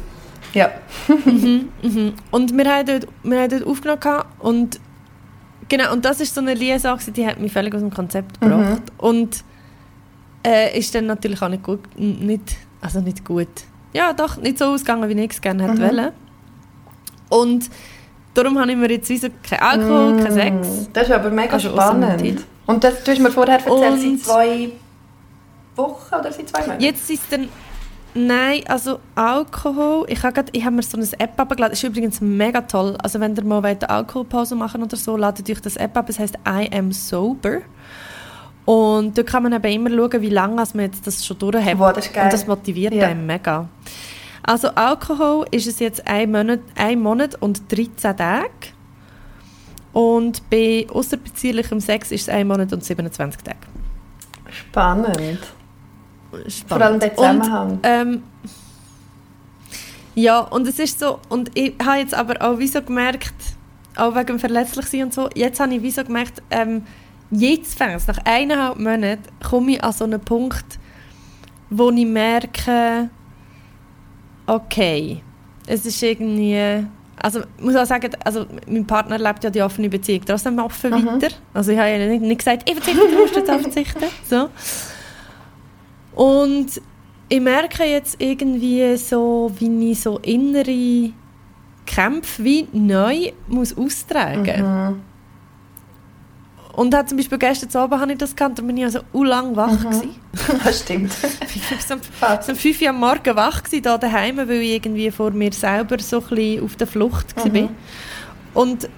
[0.56, 0.72] Ja.
[1.08, 2.14] mhm, mhm.
[2.32, 4.80] Und wir haben dort, wir haben dort aufgenommen und
[5.68, 8.42] genau, und das ist so eine Liaison, gewesen, die hat mich völlig aus dem Konzept
[8.42, 8.50] Mhm.
[8.50, 8.82] gebracht.
[8.98, 9.44] Und
[10.44, 13.48] äh, ist dann natürlich auch nicht gut, nicht, also nicht gut,
[13.94, 15.82] ja doch, nicht so ausgegangen, wie ich es gerne hätte Mhm.
[15.98, 16.10] wollen.
[17.30, 17.70] Und
[18.34, 20.68] darum habe ich mir jetzt wie so kein Alkohol, kein Sex.
[20.68, 22.46] Mm, Das ist aber mega Also spannend.
[22.66, 24.70] Und das, du hast mir vorher erzählt, Und- seit zwei
[25.76, 26.82] Wochen oder seit zwei Monaten?
[26.84, 27.48] Jetzt ist dann.
[28.16, 30.06] Nein, also Alkohol.
[30.10, 31.72] Ich habe grad- ich habe mir so eine App abgeladen.
[31.74, 32.98] Das ist übrigens mega toll.
[33.04, 36.10] Also wenn ihr mal eine Alkoholpause machen oder so, ladet euch das App ab.
[36.10, 37.60] Es heißt I am sober.
[38.66, 41.78] Und da kann man eben immer schauen, wie lange man jetzt das schon durch hat.
[41.80, 42.26] Wow, das ist geil.
[42.26, 43.08] Und das motiviert Ja.
[43.08, 43.68] einen mega.
[44.44, 48.50] Also Alkohol ist es jetzt ein Monat, ein Monat und 13 Tage.
[49.94, 53.58] Und bei außerbeziehlichem Sex ist es ein Monat und 27 Tage.
[54.50, 55.40] Spannend.
[56.48, 56.68] Spannend.
[56.68, 57.80] Vor allem der Und Zusammenhang.
[57.84, 58.24] Ähm,
[60.16, 63.34] ja, und es ist so, und ich habe jetzt aber auch wie so gemerkt,
[63.96, 66.84] auch wegen dem Verletzlichsein und so, jetzt habe ich wie so gemerkt, ähm,
[67.32, 70.80] jetzt fängt nach eineinhalb Monaten komme ich an so einen Punkt,
[71.70, 73.10] wo ich merke,
[74.50, 75.22] okay,
[75.68, 76.84] es ist irgendwie,
[77.22, 80.92] also ich muss auch sagen, also mein Partner lebt ja die offene Beziehung trotzdem offen
[80.92, 81.34] weiter.
[81.54, 84.04] Also ich habe ja nicht, nicht gesagt, ich verzichte, du musst jetzt verzichten.
[84.30, 84.50] So.
[86.16, 86.82] Und
[87.30, 91.12] ich merke jetzt irgendwie so, wie ich so innere
[91.86, 95.02] Kämpfe wie neu muss austragen Mhm.
[96.80, 99.24] Und hat zum Beispiel gestern Abend habe ich das gehabt, da bin ich also u
[99.26, 99.84] lang wach Mhm.
[99.90, 100.16] gewesen.
[100.64, 101.12] Das stimmt.
[101.54, 102.00] Ich bis um,
[102.50, 106.00] um 5 Uhr am Morgen wach gewesen, da daheim, weil ich irgendwie vor mir selber
[106.00, 107.54] so ein bisschen auf der Flucht Mhm.
[107.54, 107.70] war.
[108.54, 108.90] Und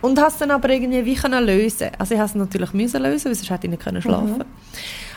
[0.00, 1.88] und habe es dann aber irgendwie wie können lösen.
[1.98, 4.38] Also ich habe es natürlich müssen lösen, weil sonst hätte ich nicht können schlafen.
[4.38, 4.44] Mhm.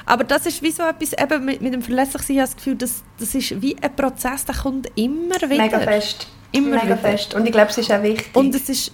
[0.07, 2.75] Aber das ist wie so etwas, eben mit, mit dem Verletzlichsein, ich habe das Gefühl,
[2.75, 5.63] das, das ist wie ein Prozess, der kommt immer wieder.
[5.63, 6.27] Mega fest.
[6.51, 6.97] Immer Mega wieder.
[6.97, 7.35] fest.
[7.35, 8.35] Und ich glaube, es ist auch wichtig.
[8.35, 8.91] Und es ist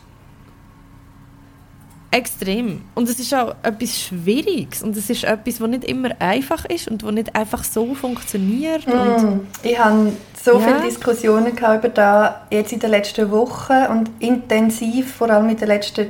[2.12, 2.82] extrem.
[2.96, 4.82] Und es ist auch etwas Schwieriges.
[4.82, 8.88] Und es ist etwas, was nicht immer einfach ist und was nicht einfach so funktioniert.
[8.88, 9.42] Mm.
[9.64, 10.60] Ich hatte so Ja.
[10.60, 15.68] viele Diskussionen über das jetzt in den letzten Wochen und intensiv, vor allem in den
[15.68, 16.08] letzten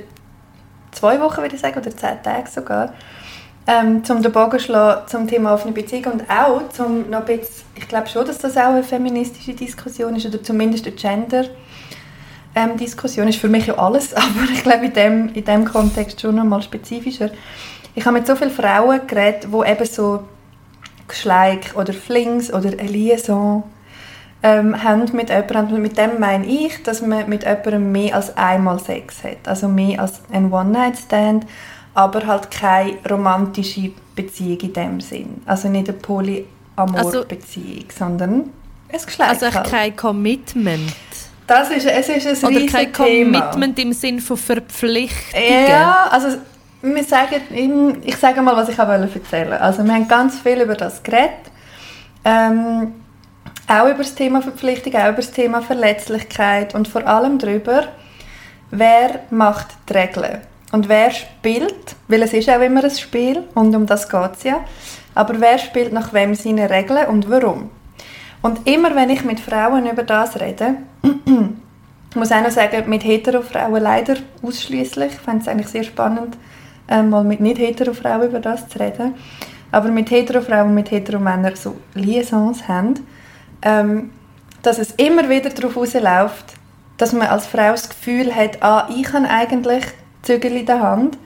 [0.91, 2.93] zwei Wochen, würde ich sagen, oder zehn Tagen sogar,
[3.67, 7.65] ähm, zum den Bogen schlagen zum Thema offene Beziehung und auch zum noch ein bisschen,
[7.75, 11.45] ich glaube schon, dass das auch eine feministische Diskussion ist oder zumindest eine Gender
[12.57, 16.19] ähm, Diskussion ist für mich ja alles, aber ich glaube in dem, in dem Kontext
[16.21, 17.29] schon noch mal spezifischer.
[17.95, 20.23] Ich habe mit so vielen Frauen geredet, die eben so
[21.07, 23.63] Geschleik oder Flings oder eine Liaison
[24.43, 25.75] ähm, haben mit jemandem.
[25.75, 29.47] Und mit dem meine ich, dass man mit jemandem mehr als einmal Sex hat.
[29.47, 31.45] Also mehr als ein One-Night-Stand,
[31.93, 35.41] aber halt keine romantische Beziehung in dem Sinn.
[35.45, 38.49] Also nicht eine Polyamor-Beziehung, sondern
[38.89, 39.67] ein Geschleik also halt.
[39.67, 40.93] kein Commitment.
[41.47, 43.41] Das ist, es ist ein Oder kein Thema.
[43.41, 45.67] Commitment im Sinn von Verpflichtungen.
[45.69, 46.37] Ja, also
[46.81, 49.61] wir sagen, ich sage mal, was ich erzählen wollte.
[49.61, 51.31] Also wir haben ganz viel über das geredet.
[52.25, 52.93] Ähm,
[53.67, 57.87] auch über das Thema Verpflichtung, auch über das Thema Verletzlichkeit und vor allem darüber,
[58.71, 63.75] wer macht die Regeln und wer spielt, weil es ist auch immer ein Spiel und
[63.75, 64.63] um das geht es ja,
[65.15, 67.69] aber wer spielt nach wem seine Regeln und warum.
[68.41, 70.75] Und immer wenn ich mit Frauen über das rede,
[72.09, 75.13] ich muss auch noch sagen, mit hetero-Frauen leider ausschließlich.
[75.13, 76.37] Ich fände es eigentlich sehr spannend,
[76.87, 79.15] ähm, mal mit nicht-hetero-Frauen über das zu reden.
[79.71, 82.95] Aber mit hetero-Frauen und mit hetero-Männern so Liaisons haben,
[83.61, 84.11] ähm,
[84.63, 86.53] dass es immer wieder darauf rausläuft,
[86.97, 89.85] dass man als Frau das Gefühl hat, ah, ich habe eigentlich
[90.23, 91.17] Zügel in der Hand.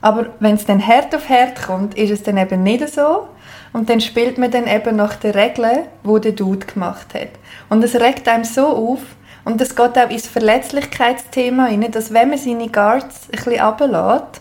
[0.00, 3.28] Aber wenn es dann hart auf hart kommt, ist es dann eben nicht so.
[3.72, 7.28] Und dann spielt man dann eben nach den Regeln, die der Dude gemacht hat.
[7.68, 9.00] Und es regt einem so auf,
[9.44, 14.40] und das geht auch ins Verletzlichkeitsthema rein, dass wenn man seine Guards ein bisschen runterlässt,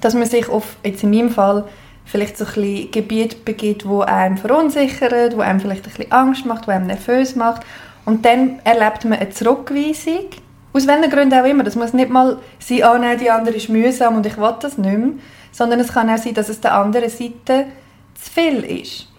[0.00, 1.64] dass man sich auf, jetzt in meinem Fall,
[2.04, 6.44] vielleicht so ein bisschen Gebiet begibt, wo einem verunsichert, wo einem vielleicht ein bisschen Angst
[6.44, 7.62] macht, wo einem nervös macht.
[8.04, 10.26] Und dann erlebt man eine Zurückweisung.
[10.72, 11.62] Aus welchen Gründen auch immer.
[11.62, 14.78] Das muss nicht mal sein, oh nein, die andere ist mühsam und ich will das
[14.78, 15.10] nicht mehr.
[15.52, 17.66] Sondern es kann auch sein, dass es der anderen Seite
[18.14, 19.11] zu viel ist.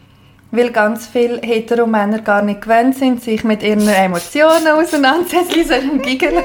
[0.54, 6.44] Weil ganz viele Heteromänner gar nicht gewöhnt sind, sich mit ihren Emotionen auseinandersetzen, so Giggeln,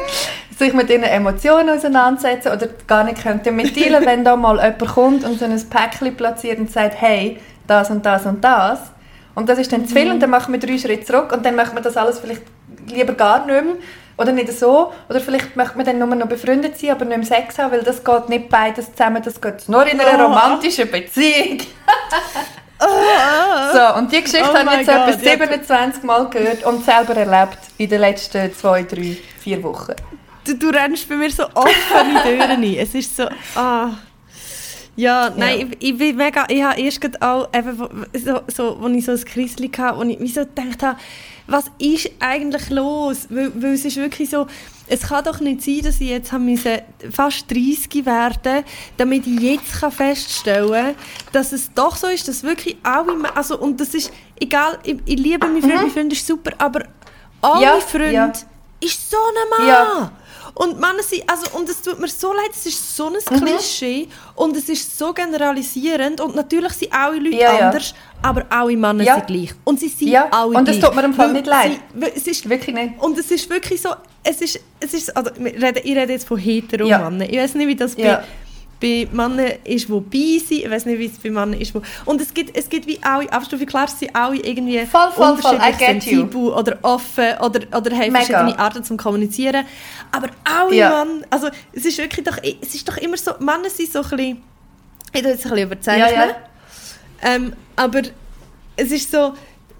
[0.59, 4.87] sich mit ihren Emotionen auseinandersetzen oder gar nicht können damit dealen, wenn da mal jemand
[4.87, 8.81] kommt und so ein Päckchen platziert und sagt, hey, das und das und das.
[9.35, 11.55] Und das ist dann zu viel und dann machen wir drei Schritte zurück und dann
[11.55, 12.43] machen wir das alles vielleicht
[12.87, 13.75] lieber gar nicht mehr
[14.17, 14.91] oder nicht so.
[15.11, 17.83] Oder vielleicht möchte man dann nur noch befreundet sein, aber nicht im Sex haben, weil
[17.83, 21.59] das geht nicht beides zusammen, das geht nur in einer romantischen Beziehung.
[22.81, 25.31] So, und die Geschichte Oh habe ich jetzt etwa God, ja.
[25.31, 29.95] 27 Mal gehört und selber erlebt in den letzten zwei, drei, vier Wochen.
[30.45, 32.75] Du, du rennst bei mir so offene Türen ein.
[32.77, 33.91] Es ist so, ah.
[34.97, 37.77] Ja, nein, Ich, ich bin mega, ich habe erst gerade auch, eben,
[38.15, 40.99] so, so, als ich so ein Krisli hatte, wo ich so gedacht habe,
[41.49, 43.27] was ist eigentlich los?
[43.31, 44.47] Weil, weil es ist wirklich so,
[44.87, 46.79] es kann doch nicht sein, dass ich jetzt habe müssen
[47.11, 48.65] fast 30 werden
[48.97, 50.95] damit ich jetzt kann feststellen kann,
[51.33, 55.19] dass es doch so ist, dass wirklich alle, also und das ist, egal, ich, ich
[55.19, 56.85] liebe meinen Freund, mein Freund ist super, aber
[57.41, 58.33] alle Ja, Freunde ja.
[58.81, 59.69] ist so ein Mann.
[59.69, 60.13] Ja.
[60.59, 63.45] Und Männer sind, also, und es tut mir so leid, es ist so ein Mhm.
[63.45, 67.67] Klischee und es ist so generalisierend und natürlich sind alle Leute Ja, ja.
[67.69, 69.15] anders, aber alle Männer Ja.
[69.15, 69.51] sind gleich.
[69.65, 70.85] Und sie sind Ja, alle und es gleich.
[70.91, 71.79] tut mir im Fall nicht leid.
[71.95, 72.95] Sie, es ist, Wirklich nicht.
[73.01, 73.91] und es ist wirklich so,
[74.25, 77.09] es ist, es ist also, ich rede jetzt von hetero Ja.
[77.09, 77.29] Männern.
[77.31, 78.17] Ich weiß nicht, wie das Ja.
[78.17, 78.25] bei,
[78.81, 80.59] bei Männern ist, die bi sind.
[80.65, 81.83] Ich weiß nicht, wie es bei Männern ist, wo...
[82.05, 83.67] Und es gibt, es gibt wie alle Abstufungen.
[83.67, 85.55] Klar sie sind alle irgendwie Voll, voll, voll.
[85.55, 86.21] I unterschiedlich get you.
[86.21, 88.25] sensibel oder offen oder, oder haben Mega.
[88.25, 89.65] verschiedene Arten zum Kommunizieren.
[90.13, 90.91] Aber alle Ja.
[90.91, 94.09] Mann, also es ist wirklich doch, es ist doch immer so, Männer sind so ein
[94.11, 94.43] bisschen,
[95.13, 96.37] ich jetzt ein bisschen überzeichnen, Ja, ja.
[97.23, 98.03] Ähm, aber
[98.77, 99.35] es ist so,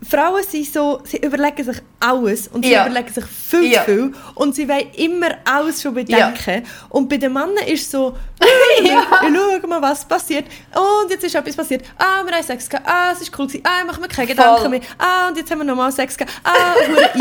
[0.09, 2.87] Frauen sind so, sie überlegen sich alles und sie Ja.
[2.87, 3.81] überlegen sich viel Ja.
[3.85, 6.65] zu viel und sie wollen immer alles schon bedenken.
[6.89, 8.17] Und bei den Männern ist so,
[8.83, 9.03] Ja.
[9.23, 10.45] ich schaue mal, was passiert.
[10.75, 11.85] Und jetzt ist etwas passiert.
[11.99, 12.89] Ah, wir haben Sex gehabt.
[12.89, 13.65] Ah, es ist cool gewesen.
[13.67, 14.69] Ah, machen wir keine Gedanken Voll.
[14.71, 14.81] mehr.
[14.99, 16.33] Ah, und jetzt haben wir nochmal Sex gehabt.
[16.45, 16.75] Ah,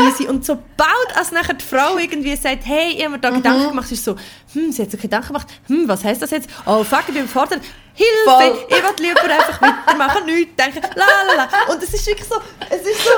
[0.08, 0.28] easy.
[0.28, 3.36] Und sobald als nachher die Frau irgendwie sagt, hey, ich habe mir da Mhm.
[3.36, 4.14] Gedanken gemacht, ist so,
[4.52, 5.48] hm, sie hat sich Gedanken gemacht.
[5.66, 6.48] Hm, was heisst das jetzt?
[6.64, 7.60] Oh, fuck, ich bin überfordert.
[7.98, 8.24] Hilfe!
[8.24, 8.66] Voll.
[8.68, 10.80] Ich will lieber einfach weitermachen, nichts denken.
[10.94, 11.48] La, la, la.
[11.72, 12.36] Und es ist wirklich so,
[12.70, 13.10] es ist so,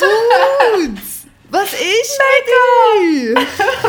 [0.00, 1.10] Dudes!
[1.50, 2.20] Was ist
[2.98, 3.34] euch?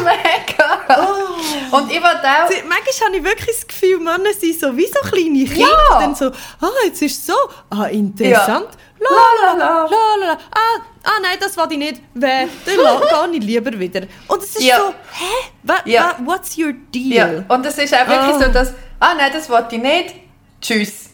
[0.04, 0.70] Mega.
[1.72, 2.48] Und ich wollte auch...
[2.50, 6.00] Sie- Manchmal habe ich wirklich das Gefühl, Männer sind so wie so kleine Kinder, Ja.
[6.00, 7.34] dann so, ah, jetzt ist es so,
[7.72, 8.68] ah, interessant.
[9.00, 9.90] La, La, la, la, la.
[9.90, 10.34] la, la.
[10.54, 12.02] Ah, ah, nein, das will ich nicht.
[12.14, 14.02] Weh, dann gehe ich lieber wieder.
[14.28, 14.78] Und es ist Ja.
[14.78, 15.50] so, hä?
[15.64, 16.16] Wa, Ja.
[16.20, 17.46] wa, what's your deal?
[17.48, 18.42] Ja, und es ist auch wirklich Oh.
[18.44, 20.16] so, dass, ah nein, das wollte ich nicht,
[20.62, 21.10] tschüss.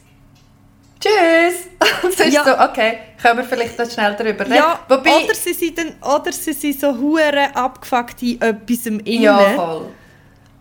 [1.00, 1.68] Tschüss.
[2.04, 2.44] Und ist Ja.
[2.44, 4.54] so, okay, können wir vielleicht noch schnell darüber reden.
[4.56, 9.00] Ja, Wobei, oder sie sind dann, oder sie sind so hure abgefuckt in etwas im
[9.06, 9.88] ja, Innen, voll.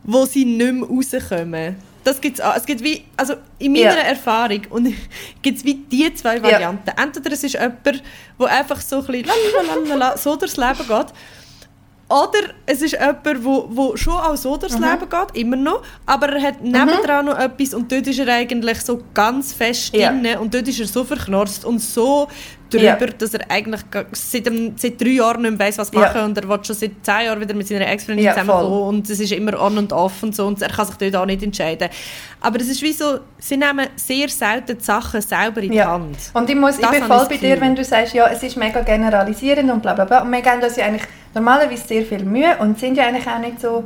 [0.04, 1.76] wo sie nicht mehr rauskommen.
[2.02, 2.56] Das gibt's auch.
[2.56, 4.02] Es gibt wie, also in meiner Ja.
[4.02, 4.94] Erfahrung und
[5.42, 6.90] gibt es wie die zwei Varianten.
[6.96, 9.30] Entweder es ist jemand, der einfach so ein bisschen
[10.16, 11.06] so durchs Leben geht,
[12.10, 14.84] oder es ist jemand, der wo schon auch so durchs Mhm.
[14.84, 18.80] Leben geht, immer noch, aber er hat nebendran noch etwas und dort ist er eigentlich
[18.82, 20.10] so ganz fest Ja.
[20.10, 22.26] drin und dort ist er so verknorst und so
[22.72, 22.94] Ja.
[22.96, 23.80] drüber, dass er eigentlich
[24.12, 26.00] seit, dem, seit drei Jahren nicht mehr weiss, was Ja.
[26.00, 29.10] machen und er will schon seit zehn Jahren wieder mit seiner Ex-Freundin Ja, zusammenkommen und
[29.10, 31.42] es ist immer on und off und so und er kann sich dort auch nicht
[31.42, 31.88] entscheiden.
[32.40, 35.90] Aber es ist wie so, sie nehmen sehr selten die Sachen selber in die Ja.
[35.92, 36.16] Hand.
[36.34, 38.42] Und ich, muss, ich Das bin voll bei das dir, wenn du sagst, ja, es
[38.42, 40.22] ist mega generalisierend und bla bla bla.
[40.22, 41.02] Und wir geben uns ja eigentlich
[41.34, 43.84] normalerweise sehr viel Mühe und sind ja eigentlich auch nicht so...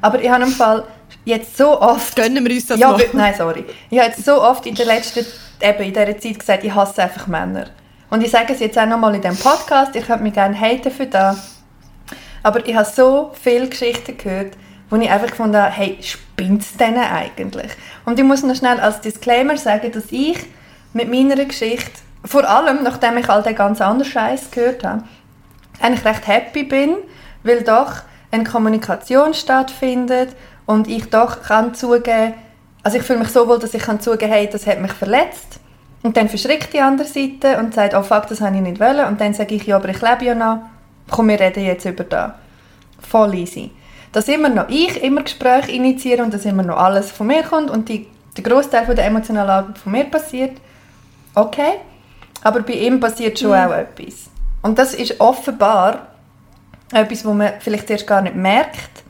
[0.00, 0.84] Aber ich habe im Fall
[1.24, 2.14] jetzt so oft...
[2.16, 3.00] Gönnen wir uns das ja, noch?
[3.12, 3.64] nein, sorry.
[3.90, 5.26] Ich habe jetzt so oft in der letzten,
[5.60, 7.66] eben in dieser Zeit gesagt, ich hasse einfach Männer.
[8.10, 10.90] Und ich sage es jetzt auch nochmal in diesem Podcast, ich könnte mich gerne haten
[10.90, 11.58] für das.
[12.42, 14.56] Aber ich habe so viele Geschichten gehört,
[14.88, 17.70] wo ich einfach gefunden habe, hey, spinnt es denen eigentlich?
[18.06, 20.38] Und ich muss noch schnell als Disclaimer sagen, dass ich
[20.94, 21.90] mit meiner Geschichte,
[22.24, 25.04] vor allem nachdem ich all den ganz anderen Scheiß gehört habe,
[25.80, 26.96] eigentlich recht happy bin,
[27.42, 27.92] weil doch
[28.30, 30.30] eine Kommunikation stattfindet
[30.66, 32.34] und ich doch kann zugeben,
[32.82, 35.60] also ich fühle mich so wohl, dass ich kann zugeben, hey, das hat mich verletzt.
[36.02, 39.06] Und dann verschrickt die andere Seite und sagt, oh fuck, das habe ich nicht wollen.
[39.06, 40.60] Und dann sage ich, ja, aber ich lebe ja noch.
[41.10, 42.32] Komm, wir reden jetzt über das.
[43.00, 43.70] Voll easy.
[44.12, 47.70] Dass immer noch ich immer Gespräche initiiere und dass immer noch alles von mir kommt
[47.70, 48.06] und die,
[48.36, 50.56] der Großteil von der emotionalen Arbeit von mir passiert.
[51.34, 51.74] Okay.
[52.42, 54.30] Aber bei ihm passiert schon auch etwas.
[54.68, 56.08] Und das ist offenbar
[56.92, 59.02] etwas, wo man vielleicht erst gar nicht merkt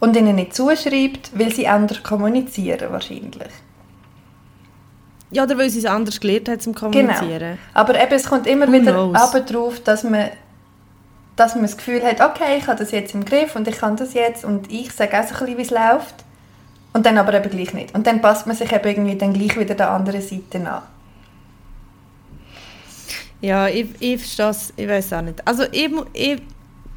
[0.00, 3.52] und ihnen nicht zuschreibt, weil sie anders kommunizieren wahrscheinlich.
[5.30, 7.38] Ja, oder weil sie es anders gelernt hat zum Kommunizieren.
[7.38, 7.58] Genau.
[7.74, 10.30] Aber eben, es kommt immer Who wieder aber drauf, dass man,
[11.36, 13.96] dass man das Gefühl hat, okay, ich habe das jetzt im Griff und ich kann
[13.96, 16.14] das jetzt und ich sage auch so ein bisschen, wie es läuft.
[16.94, 17.94] Und dann aber eben gleich nicht.
[17.94, 20.82] Und dann passt man sich eben irgendwie dann gleich wieder der anderen Seite an.
[23.42, 25.46] Ja, ich, ich verstehe es, ich weiß auch nicht.
[25.46, 26.40] Also ich, ich,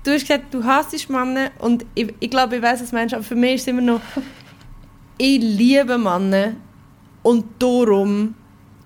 [0.04, 3.24] du hast gesagt, du hasst Männer und ich, ich glaube, ich weiß es Mensch, aber
[3.24, 4.02] für mich ist es immer noch,
[5.18, 6.54] ich liebe Männer
[7.24, 8.36] und darum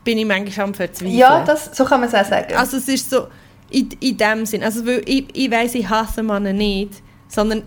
[0.05, 1.17] bin ich manchmal am Verzweifeln.
[1.17, 2.55] Ja, das, so kann man es auch sagen.
[2.55, 3.27] Also es ist so,
[3.69, 6.93] in, in dem Sinn, also weil ich, ich weiss, ich hasse Männer nicht,
[7.27, 7.63] sondern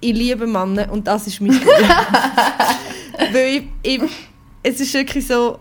[0.00, 1.88] ich liebe Männer und das ist mein Problem.
[3.32, 4.02] weil ich, ich,
[4.64, 5.60] es ist wirklich so,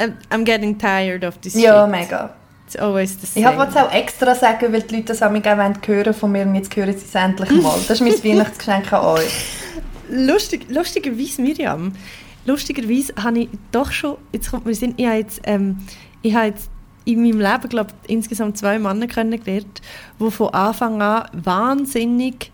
[0.00, 1.90] I'm, I'm getting tired of this ja, shit.
[1.90, 2.34] mega.
[2.68, 3.56] It's always the Ich same.
[3.56, 6.54] wollte es auch extra sagen, weil die Leute das auch hören hören von mir und
[6.54, 7.78] jetzt hören sie es endlich mal.
[7.88, 9.32] Das ist mein Weihnachtsgeschenk an euch.
[10.10, 11.94] Lustig, lustigerweise, Miriam,
[12.44, 15.78] lustigerweise habe ich doch schon, jetzt kommt mir Sinn, ich habe jetzt, ähm,
[16.20, 16.68] ich habe jetzt
[17.06, 19.80] in meinem Leben, glaube ich, insgesamt zwei Männer kennengelernt,
[20.20, 22.52] die von Anfang an wahnsinnig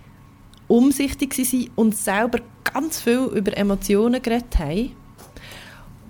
[0.68, 2.38] umsichtig waren und selber
[2.72, 4.92] ganz viel über Emotionen geredet haben.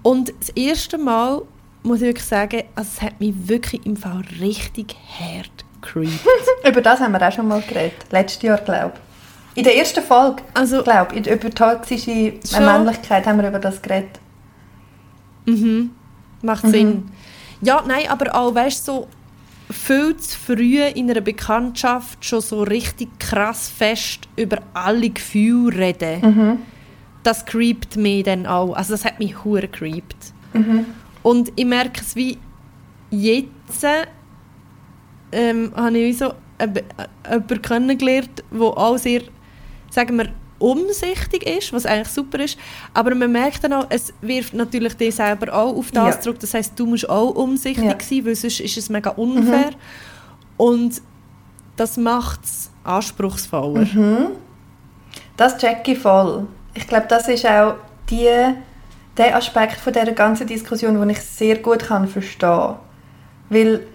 [0.02, 1.40] Und das erste Mal,
[1.84, 6.18] muss ich wirklich sagen, also es hat mich wirklich im Fall richtig hart creeped.
[6.68, 7.94] Über das haben wir auch schon mal geredet.
[8.10, 9.58] Letztes Jahr, glaube ich.
[9.58, 12.64] In der ersten Folge, Also, glaube ich, über toxische Schon?
[12.64, 14.18] Männlichkeit haben wir über das geredet.
[15.46, 15.90] Mhm.
[16.42, 17.08] Macht Sinn.
[17.60, 19.08] Ja, nein, aber auch, weißt du, so
[19.70, 26.58] viel zu früh in einer Bekanntschaft schon so richtig krass fest über alle Gefühle reden,
[27.22, 28.74] das creept mich dann auch.
[28.74, 30.32] Also das hat mich hure creept.
[31.24, 32.38] Und ich merke es wie
[33.10, 33.84] jetzt
[35.32, 39.22] ähm, habe ich so jemanden kennengelernt, der auch sehr,
[39.90, 40.28] sagen wir,
[40.60, 42.56] umsichtig ist, was eigentlich super ist.
[42.94, 46.20] Aber man merkt dann auch, es wirft natürlich dich selber auch auf das Ja.
[46.20, 46.38] zurück.
[46.40, 47.96] Das heißt, du musst auch umsichtig Ja.
[48.00, 49.70] sein, weil sonst ist es mega unfair.
[50.56, 51.02] Und
[51.76, 53.86] das macht es anspruchsvoller.
[55.36, 56.46] Das checke ich voll.
[56.74, 57.74] Ich glaube, das ist auch
[58.08, 58.28] die,
[59.16, 62.74] der Aspekt von dieser ganzen Diskussion, den ich sehr gut kann verstehen.
[63.48, 63.86] Weil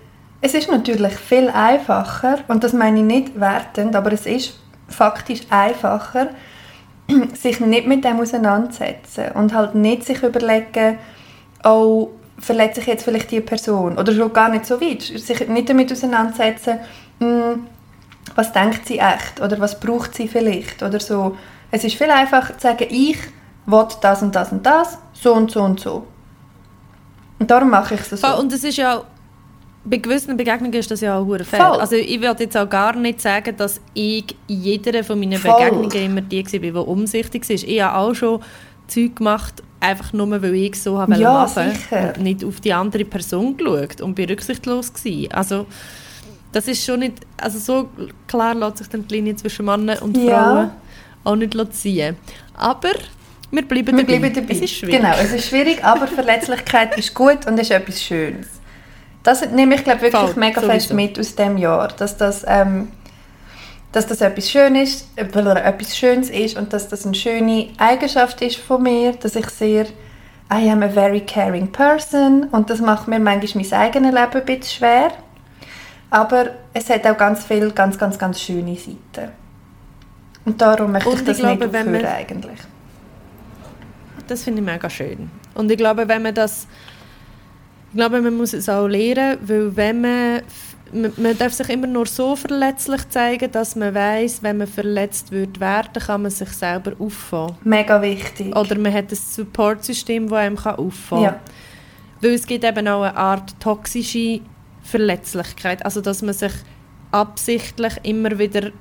[0.41, 5.41] es ist natürlich viel einfacher, und das meine ich nicht wertend, aber es ist faktisch
[5.49, 6.29] einfacher,
[7.33, 10.97] sich nicht mit dem auseinandersetzen und halt nicht sich überlegen,
[11.63, 13.97] oh, verletze ich jetzt vielleicht die Person?
[13.97, 16.79] Oder schon gar nicht so weit, sich nicht damit auseinandersetzen,
[17.19, 17.67] hm,
[18.35, 19.41] was denkt sie echt?
[19.41, 20.81] Oder was braucht sie vielleicht?
[20.83, 21.35] Oder so.
[21.71, 23.17] Es ist viel einfacher zu sagen, ich
[23.71, 26.05] will das und das und das, so und so und so.
[27.39, 28.27] Und darum mache ich es so.
[28.37, 29.03] Und es ist ja
[29.85, 31.71] bei gewissen Begegnungen ist das ja auch hure fair.
[31.79, 35.53] Also ich will jetzt auch gar nicht sagen, dass ich in jeder von meinen Voll.
[35.55, 37.55] Begegnungen immer die war, die umsichtig war.
[37.55, 38.41] Ich habe auch schon
[38.87, 42.13] Zeug gemacht, einfach nur, weil ich es so habe Ja, machen sicher.
[42.17, 45.31] und nicht auf die andere Person geschaut und bin rücksichtslos gewesen.
[45.31, 45.65] Also
[46.51, 47.89] das ist schon nicht, also so
[48.27, 50.27] klar lässt sich dann die Linie zwischen Männern und Ja.
[50.43, 50.71] Frauen
[51.23, 52.17] auch nicht ziehen.
[52.57, 52.89] Aber
[53.51, 54.19] wir bleiben Wir dabei.
[54.19, 54.53] bleiben dabei.
[54.53, 54.95] Es ist schwierig.
[54.97, 58.47] Genau, es ist schwierig, aber Verletzlichkeit ist gut und ist etwas Schönes.
[59.23, 60.93] Das nehme ich glaube wirklich Voll, mega fest sowieso.
[60.95, 62.89] mit aus dem Jahr, dass das, ähm,
[63.91, 68.57] dass das etwas Schönes, äh, etwas Schönes ist und dass das eine schöne Eigenschaft ist
[68.57, 69.85] von mir, dass ich sehr
[70.51, 74.45] I am a very caring person und das macht mir manchmal mein eigenes Leben ein
[74.45, 75.11] bisschen schwer.
[76.11, 79.31] Aber es hat auch ganz viele ganz, ganz, ganz schöne Seiten.
[80.45, 82.59] Und darum möchte Und ich ich das glaube, nicht aufhören eigentlich.
[84.29, 85.29] Das finde ich mega schön.
[85.55, 86.67] Und ich glaube, wenn man das.
[87.91, 90.41] Ich glaube, man muss es auch lernen, weil wenn man.
[90.91, 95.31] Man, man darf sich immer nur so verletzlich zeigen, dass man weiß, wenn man verletzt
[95.31, 97.55] wird werden, kann man sich selber auffangen.
[97.63, 98.55] Mega wichtig.
[98.55, 101.33] Oder man hat ein Supportsystem, das einem kann auffangen kann.
[101.35, 101.39] Ja.
[102.21, 104.41] Weil es gibt eben auch eine Art toxische
[104.81, 105.85] Verletzlichkeit.
[105.85, 106.53] Also, dass man sich
[107.11, 108.71] absichtlich immer wieder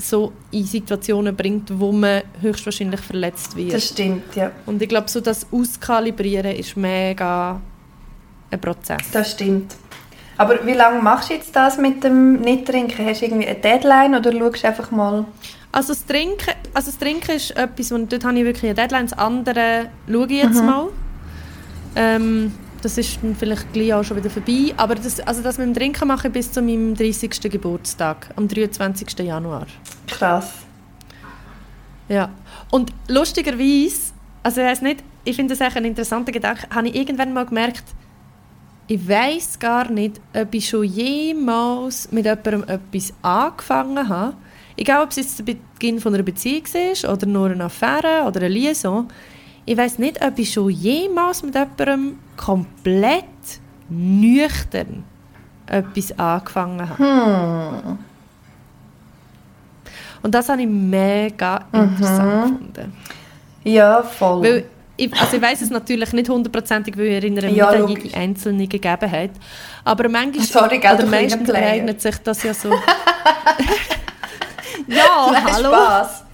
[0.00, 3.72] so in Situationen bringt, wo man höchstwahrscheinlich verletzt wird.
[3.72, 4.50] Das stimmt, ja.
[4.66, 7.60] Und ich glaube, so das Auskalibrieren ist mega
[8.50, 9.10] ein Prozess.
[9.12, 9.76] Das stimmt.
[10.36, 13.04] Aber wie lange machst du jetzt das mit dem Nicht-Trinken?
[13.06, 15.26] Hast du irgendwie eine Deadline oder schaust du einfach mal?
[15.72, 19.06] Also das Trinken, also das Trinken ist etwas, und dort habe ich wirklich eine Deadline.
[19.06, 20.88] Das andere schaue ich jetzt mal.
[21.94, 24.74] Ähm, das ist dann vielleicht gleich auch schon wieder vorbei.
[24.76, 27.40] Aber das, also das mit dem Trinken mache ich bis zu meinem 30.
[27.42, 29.18] Geburtstag, am 23.
[29.20, 29.66] Januar.
[30.06, 30.52] Krass.
[32.08, 32.30] Ja.
[32.70, 34.12] Und lustigerweise,
[34.42, 37.46] also ich weiß nicht, ich finde das echt ein interessanter Gedanke, habe ich irgendwann mal
[37.46, 37.84] gemerkt,
[38.86, 44.34] ich weiß gar nicht, ob ich schon jemals mit jemandem etwas angefangen habe.
[44.76, 48.40] Egal, ob es jetzt der Beginn von einer Beziehung ist oder nur eine Affäre oder
[48.40, 49.06] eine Liaison.
[49.66, 53.24] Ich weiß nicht, ob ich schon jemals mit jemandem komplett
[53.88, 55.04] nüchtern
[55.66, 57.98] etwas angefangen habe.
[60.22, 62.92] Und das habe ich mega interessant gefunden.
[63.64, 64.42] Ja, voll.
[64.42, 64.64] Weil
[64.96, 68.14] ich, also ich weiß es natürlich nicht hundertprozentig, weil ich erinnere mich Ja, an jede
[68.16, 69.30] einzelne Gegebenheit.
[69.84, 72.70] Aber manchmal, Sorry, gell, oder meistens ereignet sich das ja so.
[74.86, 75.68] ja, hallo.
[75.68, 76.24] Spaß.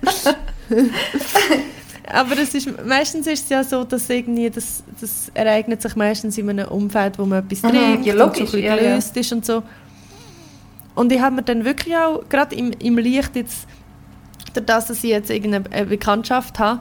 [2.13, 6.39] Aber es ist, meistens ist es ja so, dass irgendwie das, das ereignet sich meistens
[6.39, 8.77] in einem Umfeld, wo man etwas Mhm, trinkt ja, und so ein logisch, bisschen ja,
[8.77, 8.83] ja.
[8.91, 9.63] gelöst ist und so.
[10.95, 13.67] Und ich habe mir dann wirklich auch, gerade im, im Licht jetzt,
[14.55, 16.81] durch das, dass ich jetzt irgendeine eine Bekanntschaft habe,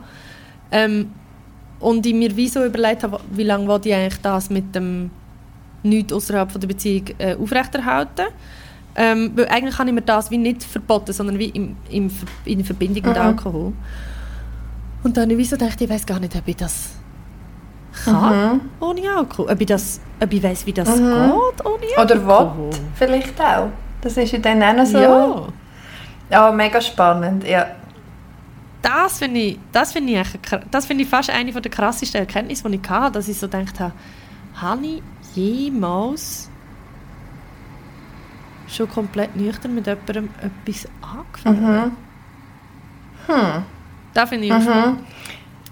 [0.71, 1.11] ähm,
[1.79, 5.11] und ich mir wie so überlegt habe, wie lange ich eigentlich das mit dem
[5.83, 8.25] Nichts außerhalb von der Beziehung äh, aufrechterhalten.
[8.95, 12.09] Ähm, weil eigentlich habe ich mir das wie nicht verboten, sondern wie im, im,
[12.45, 13.21] in Verbindung mit Mhm.
[13.21, 13.73] Alkohol.
[15.05, 16.89] Und dann habe ich so gedacht, ich weiß gar nicht, ob ich das
[18.03, 18.61] kann Mhm.
[18.79, 19.51] ohne Alkohol.
[19.51, 21.03] Ob ich, das, ob ich weiss, wie das Mhm.
[21.13, 22.69] geht ohne Oder Alkohol.
[22.71, 22.79] was?
[22.95, 23.69] Vielleicht auch.
[24.01, 24.97] Das ist ja dann auch noch so...
[24.97, 25.47] Ja,
[26.31, 27.67] Ja, mega spannend, ja.
[28.81, 32.19] das finde ich, das finde ich, eigentlich kr- das finde ich fast eine der krassesten
[32.21, 33.93] Erkenntnisse, die ich hatte, dass ich so gedacht habe,
[34.55, 35.03] habe ich
[35.35, 36.49] jemals
[38.67, 41.91] schon komplett nüchtern mit jemandem etwas angefangen?
[43.27, 43.31] Mhm.
[43.35, 43.63] Hm.
[44.15, 44.63] Das finde ich auch Mhm.
[44.63, 44.99] spannend.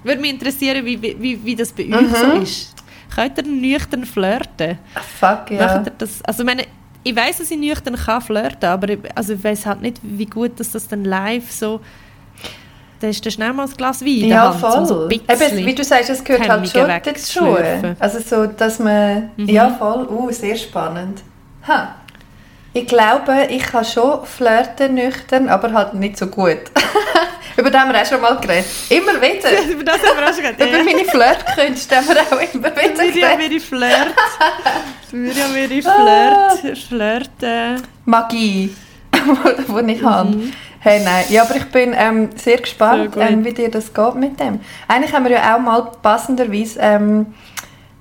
[0.03, 2.41] Würde mich interessieren, wie, wie- wie, das bei euch so Mhm.
[2.43, 2.75] ist.
[3.15, 4.77] Könnt ihr nüchtern flirten?
[5.19, 5.83] Fuck, ja.
[5.97, 6.21] Das?
[6.23, 6.63] Also ich meine,
[7.03, 10.25] ich weiß, dass ich nüchtern kann flirten, aber ich, also ich weiß halt nicht, wie
[10.25, 11.79] gut dass das dann live so.
[12.99, 14.85] Da ist dann schnell mal ein Glas Wein Ja, Hand, voll.
[14.85, 17.57] so Eben, wie du sagst, es gehört halt schon dazu.
[17.99, 19.29] Also so, dass man...
[19.35, 19.49] Mhm.
[19.49, 20.07] Ja, voll.
[20.09, 21.21] Uh, sehr spannend.
[21.67, 21.95] Ha.
[22.73, 26.57] Ich glaube, ich kann schon flirten nüchtern, aber halt nicht so gut.
[27.57, 28.65] Über das haben wir auch schon mal geredet.
[28.89, 29.49] Immer wieder.
[29.71, 30.67] Über das haben wir auch schon geredet.
[30.67, 33.51] Über meine Flirtkünste haben wir auch immer wieder Miriam, geredet.
[33.51, 34.15] ihre Flirt.
[35.11, 35.81] Miriam, ihre.
[36.61, 36.77] Flirt.
[36.77, 37.43] Flirt.
[37.43, 37.75] Äh.
[38.05, 38.75] Magie,
[39.13, 40.37] die ich habe.
[40.79, 41.25] Hey, nein.
[41.29, 44.59] Ja, aber ich bin ähm, sehr gespannt, Sehr ähm, wie dir das geht mit dem.
[44.87, 47.27] Eigentlich haben wir ja auch mal passenderweise ähm,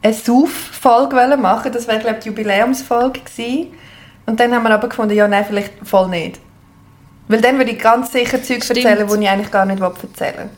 [0.03, 1.71] eine Sauf-Folge wollen machen.
[1.71, 3.73] Das wäre, glaube ich, die Jubiläumsfolge gewesen.
[4.27, 6.41] Und dann haben wir aber gefunden, ja, nein, vielleicht voll nicht.
[7.33, 8.85] Weil dann würde ich ganz sicher Zeug Stimmt.
[8.85, 10.51] erzählen, die ich eigentlich gar nicht erzählen will.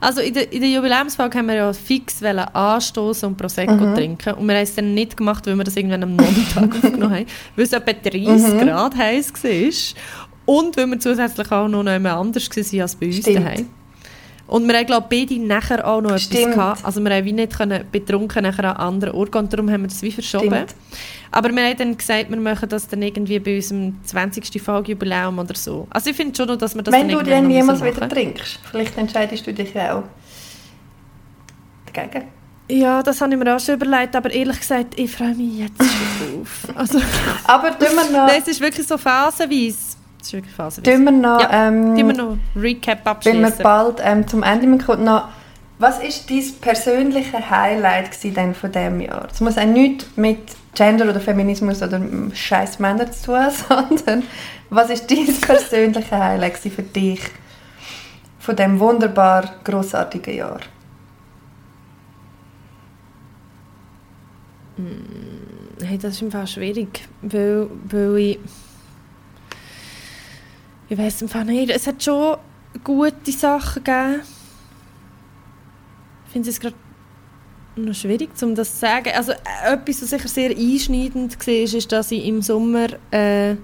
[0.00, 3.94] Also in der, in der Jubiläumsfolge haben wir ja fix anstoßen und Prosecco Mhm.
[3.94, 4.34] trinken.
[4.34, 7.26] Und wir haben es dann nicht gemacht, weil wir das irgendwann am Nachmittag aufgenommen haben,
[7.56, 8.20] weil es etwa 30
[8.54, 8.58] Mhm.
[8.66, 10.02] Grad heiß war.
[10.46, 13.36] Und weil wir zusätzlich auch noch jemand anders waren als bei uns Stimmt.
[13.46, 13.68] daheim.
[14.54, 16.42] Und wir haben, glaube ich, beide nachher auch noch Stimmt.
[16.42, 16.84] etwas gehabt.
[16.84, 19.88] Also wir haben wie nicht können betrunken nachher an anderen Orten und darum haben wir
[19.88, 20.46] das wie verschoben.
[20.46, 20.76] Stimmt.
[21.32, 24.62] Aber wir haben dann gesagt, wir machen das dann irgendwie bei unserem 20.
[24.62, 25.88] Folgejubiläum oder so.
[25.90, 28.60] Also ich finde schon noch, dass wir das Wenn dann du dann jemals wieder trinkst,
[28.70, 30.04] vielleicht entscheidest du dich auch
[31.92, 32.28] dagegen.
[32.70, 35.82] Ja, das habe ich mir auch schon überlegt, aber ehrlich gesagt, ich freue mich jetzt
[35.82, 36.68] schon drauf.
[36.76, 37.00] Also,
[37.42, 39.93] Aber tun wir noch, nein, es ist wirklich so phasenweise.
[40.32, 40.96] Wirklich phasenweise.
[40.96, 43.10] tun wir noch, Ja, ähm, wir noch Recap Wenn wir
[43.48, 43.62] abschließen.
[43.62, 45.28] bald ähm, zum Ende kommen, noch,
[45.78, 49.28] was ist dein persönliche Highlight denn von diesem Jahr?
[49.30, 50.38] Es muss auch nichts mit
[50.74, 52.00] Gender oder Feminismus oder
[52.32, 54.22] scheiß Männer zu tun, sondern
[54.70, 57.20] was ist dein persönliche Highlight für dich
[58.38, 60.60] von diesem wunderbar grossartigen Jahr?
[65.84, 68.38] Hey, das ist einfach schwierig, weil, weil ich...
[70.88, 72.36] Ich weiß einfach nicht, es hat schon
[72.82, 74.20] gute Sachen gegeben.
[76.26, 76.74] Ich finde es gerade
[77.76, 79.10] noch schwierig, um das zu sagen.
[79.16, 83.56] Also äh, etwas, was sicher sehr einschneidend war, ist, dass ich im Sommer äh,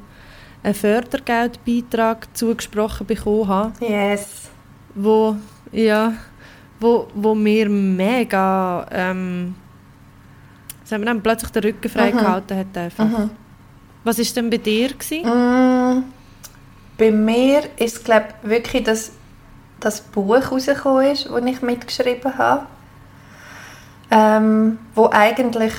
[0.63, 3.73] einen Fördergeldbeitrag zugesprochen bekommen habe.
[3.85, 4.51] Yes.
[4.95, 5.37] wo
[5.73, 6.15] ja
[6.81, 9.55] wo, wo mir mega ähm,
[10.85, 13.29] es hat mir dann plötzlich den Rücken frei gehalten hat einfach.
[14.03, 15.23] Was ist denn bei dir gewesen?
[15.23, 15.70] Mm,
[17.01, 19.13] bei mir ist es glaube wirklich das,
[19.81, 22.67] das Buch rausgekommen ist, das ich mitgeschrieben habe.
[24.11, 25.73] Ähm, wo eigentlich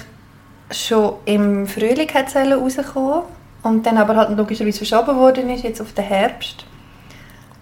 [0.72, 3.24] schon im Frühling hat sollen rauskommen
[3.62, 6.66] und dann aber halt logischerweise verschoben worden ist, jetzt auf den Herbst.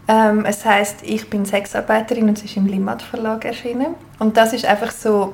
[0.07, 3.95] Ähm, es heißt Ich bin Sexarbeiterin und es ist im Limat Verlag erschienen.
[4.19, 5.33] Und das ist einfach so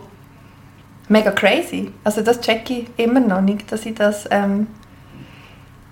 [1.10, 1.92] mega crazy.
[2.04, 4.26] Also das checke ich immer noch nicht, dass ich das...
[4.32, 4.66] Ähm,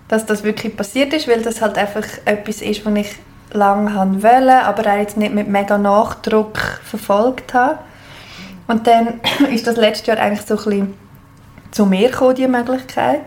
[0.08, 3.16] dass das wirklich passiert ist, weil das halt einfach etwas ist, was ich
[3.51, 7.80] lange haben wollte, aber auch jetzt nicht mit mega Nachdruck verfolgt habe.
[8.68, 10.93] Und dann ist das letztes Jahr eigentlich so ein bisschen
[11.72, 13.22] zu mir gekommen, die Möglichkeit.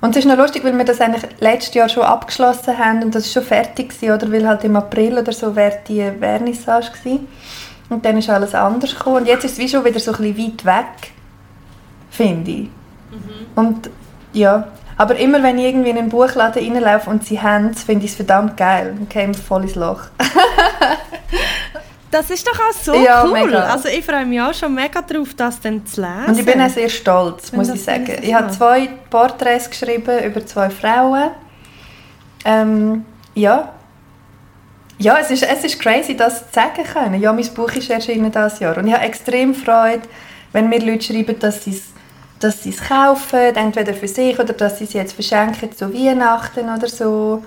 [0.00, 3.14] Und es ist noch lustig, weil wir das eigentlich letztes Jahr schon abgeschlossen haben und
[3.14, 4.30] das ist schon fertig war, oder?
[4.30, 7.28] Weil halt im April oder so wäre die Vernissage gewesen.
[7.88, 9.16] Und dann ist alles anders gekommen.
[9.16, 11.12] Und jetzt ist es wie schon wieder so ein bisschen weit weg,
[12.10, 12.68] finde ich.
[13.56, 13.90] Und
[14.32, 14.68] ja,
[14.98, 18.10] aber immer wenn ich irgendwie in einen Buchladen reinlaufe und sie haben es, finde ich
[18.10, 18.94] es verdammt geil.
[18.98, 20.02] Dann käme voll ins Loch.
[22.10, 23.32] Das ist doch auch so Ja, cool.
[23.32, 23.64] mega.
[23.64, 26.24] Also ich freue mich auch schon mega drauf, das dann zu lesen.
[26.28, 28.10] Und ich bin auch sehr stolz, muss ich sagen.
[28.22, 31.30] Ich habe zwei Porträts geschrieben über zwei Frauen.
[32.46, 33.72] Ähm, ja.
[34.96, 37.20] Ja, es ist, es ist crazy, das zu sagen können.
[37.20, 38.76] Ja, mein Buch ist erschienen dieses Jahr.
[38.78, 40.02] Und ich habe extrem Freude,
[40.52, 41.82] wenn mir Leute schreiben, dass sie es
[42.40, 46.68] dass sie es kaufen, entweder für sich oder dass sie es jetzt verschenken zu Weihnachten
[46.68, 47.44] oder so.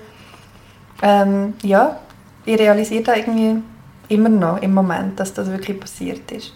[1.02, 1.98] Ähm, ja,
[2.44, 3.62] ich realisiere da irgendwie
[4.08, 6.52] immer noch im Moment, dass das wirklich passiert ist.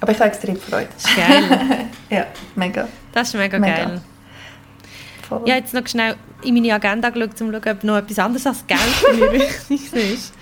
[0.00, 0.88] Aber ich habe extrem Freude.
[0.94, 1.88] Das ist geil.
[2.10, 2.86] Ja, mega.
[3.12, 3.74] Das ist mega, Mega.
[3.76, 4.00] geil.
[5.28, 5.42] Voll.
[5.46, 8.18] Ich habe jetzt noch schnell in meine Agenda geschaut, um zu schauen, ob noch etwas
[8.18, 10.34] anderes als Geld für mich wichtig ist.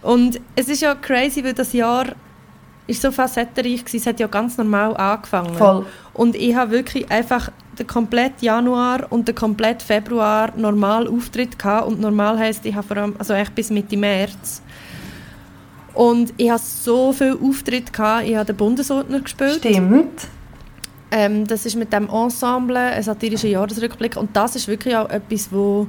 [0.00, 2.06] Und es ist ja crazy, weil das Jahr
[2.86, 3.94] ist so facettenreich war.
[3.94, 5.54] Es hat ja ganz normal angefangen.
[5.54, 5.86] Voll.
[6.12, 11.86] Und ich habe wirklich einfach den kompletten Januar und den kompletten Februar normal Auftritt gehabt.
[11.88, 14.62] Und normal heisst, ich habe vor allem, also echt bis Mitte März.
[15.94, 18.26] Und ich habe so viel Auftritt gehabt.
[18.26, 19.56] Ich habe den Bundesordner gespielt.
[19.58, 20.28] Stimmt.
[21.10, 25.52] Ähm, das ist mit dem Ensemble ein satirischer Jahresrückblick und das ist wirklich auch etwas,
[25.52, 25.86] wo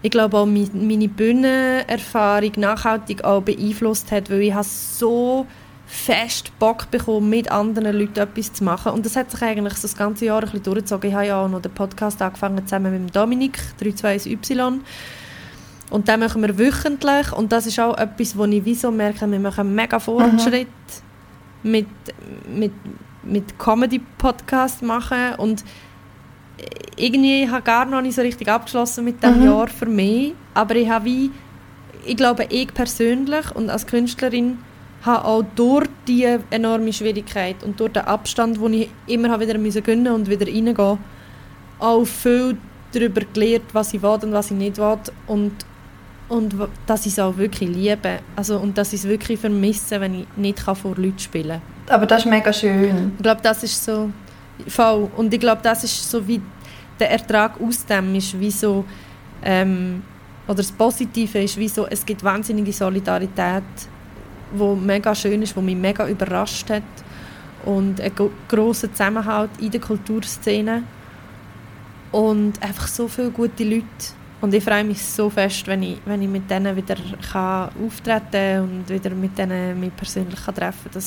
[0.00, 5.46] ich glaube auch meine Bühnenerfahrung nachhaltig auch beeinflusst hat, weil ich habe so
[5.92, 8.92] fest Bock bekommen, mit anderen Leuten etwas zu machen.
[8.92, 11.10] Und das hat sich eigentlich so das ganze Jahr ein bisschen durchgezogen.
[11.10, 14.80] Ich habe ja auch noch den Podcast angefangen zusammen mit Dominik, 321Y
[15.90, 17.32] und den machen wir wöchentlich.
[17.32, 20.68] Und das ist auch etwas, wo ich wie so merke, wir machen mega Fortschritt
[21.62, 21.86] mit,
[22.48, 22.72] mit,
[23.22, 25.34] mit Comedy-Podcast machen.
[25.36, 25.62] Und
[26.96, 29.44] irgendwie habe ich gar noch nicht so richtig abgeschlossen mit dem Mhm.
[29.44, 31.30] Jahr für mich, aber ich habe wie,
[32.06, 34.58] ich glaube, ich persönlich und als Künstlerin
[35.02, 39.82] habe auch durch die enorme Schwierigkeit und durch den Abstand, den ich immer wieder müssen
[39.82, 40.98] gönnen und wieder reingehen,
[41.78, 42.56] auch viel
[42.92, 45.52] darüber gelernt, was ich will und was ich nicht will und
[46.28, 46.54] und
[46.86, 48.20] dass ich es auch wirklich liebe.
[48.36, 51.94] Also, und dass ich es wirklich vermisse, wenn ich nicht kann vor Leuten spielen kann.
[51.94, 53.12] Aber das ist mega schön.
[53.18, 54.08] Ich glaube, das ist so
[54.66, 55.10] voll.
[55.14, 56.40] Und ich glaube, das ist so wie
[56.98, 58.84] der Ertrag aus dem ist wie so
[59.42, 60.02] ähm,
[60.46, 63.62] oder das Positive ist wie so, es gibt wahnsinnige Solidarität,
[64.54, 66.82] wo mega schön ist, wo mich mega überrascht hat
[67.64, 70.82] und ein gro- grosser Zusammenhalt in der Kulturszene
[72.10, 73.84] und einfach so viele gute Leute
[74.40, 76.96] und ich freue mich so fest, wenn ich, wenn ich mit denen wieder
[77.30, 81.02] kann auftreten und wieder mit denen mich persönlich kann treffen kann.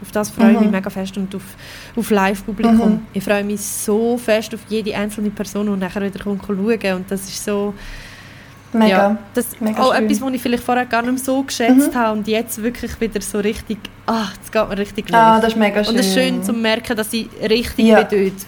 [0.00, 0.72] Auf das freue ich mich Mhm.
[0.74, 1.42] mega fest und auf,
[1.96, 2.90] auf Live-Publikum.
[2.92, 3.00] Mhm.
[3.12, 7.10] Ich freue mich so fest auf jede einzelne Person, die nachher wieder kommt schauen und
[7.10, 7.74] das ist so...
[8.72, 8.88] Mega.
[8.88, 10.04] Ja, das ist Mega auch schön.
[10.04, 11.98] etwas, was ich vielleicht vorher gar nicht so geschätzt Mhm.
[11.98, 13.78] habe und jetzt wirklich wieder so richtig...
[14.06, 15.40] Ah, es geht mir richtig Ah, nahe.
[15.40, 15.94] das ist mega schön.
[15.94, 18.02] Und es ist schön zu merken, dass ich richtig Ja.
[18.02, 18.46] bin dort,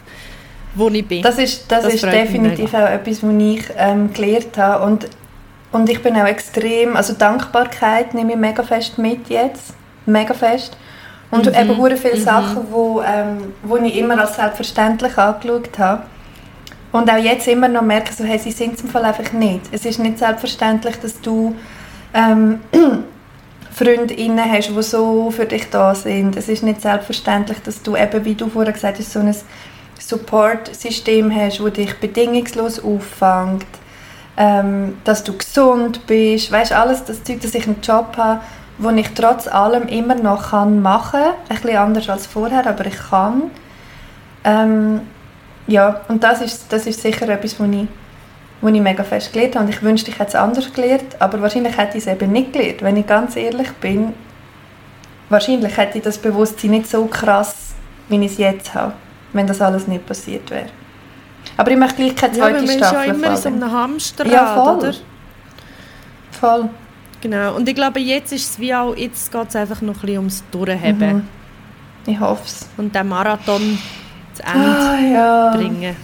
[0.74, 1.22] wo ich bin.
[1.22, 4.84] Das ist, das Das ist definitiv auch etwas, was ich ähm, gelernt habe.
[4.84, 5.08] Und,
[5.72, 9.72] und ich bin auch extrem, also Dankbarkeit nehme ich mega fest mit jetzt.
[10.06, 10.76] Mega fest.
[11.30, 11.54] Und Mhm.
[11.54, 12.24] eben hure viele Mhm.
[12.24, 16.02] Sachen, wo, ähm, wo ich immer als selbstverständlich angeschaut habe.
[16.92, 19.62] Und auch jetzt immer noch merke, so, hey, sie sind es im Fall einfach nicht.
[19.70, 21.54] Es ist nicht selbstverständlich, dass du
[22.12, 22.60] ähm,
[23.70, 26.36] Freundinnen hast, die so für dich da sind.
[26.36, 29.34] Es ist nicht selbstverständlich, dass du eben, wie du vorher gesagt hast, so ein
[29.98, 33.66] Support-System hast, das dich bedingungslos auffängt,
[34.36, 38.40] ähm, dass du gesund bist, weißt alles das Zeug, dass ich einen Job habe,
[38.78, 41.34] den ich trotz allem immer noch machen kann.
[41.48, 43.42] Ein bisschen anders als vorher, aber ich kann.
[44.42, 45.02] Ähm,
[45.66, 47.86] ja, und das ist, das ist sicher etwas, was ich,
[48.60, 49.64] was ich mega fest gelernt habe.
[49.66, 52.52] Und ich wünschte, ich hätte es anders gelernt, aber wahrscheinlich hätte ich es eben nicht
[52.52, 52.82] gelernt.
[52.82, 54.12] Wenn ich ganz ehrlich bin,
[55.28, 57.54] wahrscheinlich hätte ich das Bewusstsein nicht so krass,
[58.08, 58.92] wie ich es jetzt habe,
[59.32, 60.66] wenn das alles nicht passiert wäre.
[61.56, 63.14] Aber ich möchte gleich keine ja, zweite man ist ja Staffel.
[63.14, 64.76] immer in so einem Hamsterrad, Ja, voll.
[64.78, 64.94] oder?
[66.32, 66.68] Voll.
[67.20, 67.54] Genau.
[67.56, 70.18] Und ich glaube, jetzt ist es wie auch, jetzt geht es einfach noch ein bisschen
[70.18, 71.28] ums Durchheben Mhm.
[72.06, 72.66] Ich hoffe es.
[72.78, 73.78] und den Marathon
[74.40, 75.56] zu Ende Ah, ja.
[75.56, 75.96] bringen.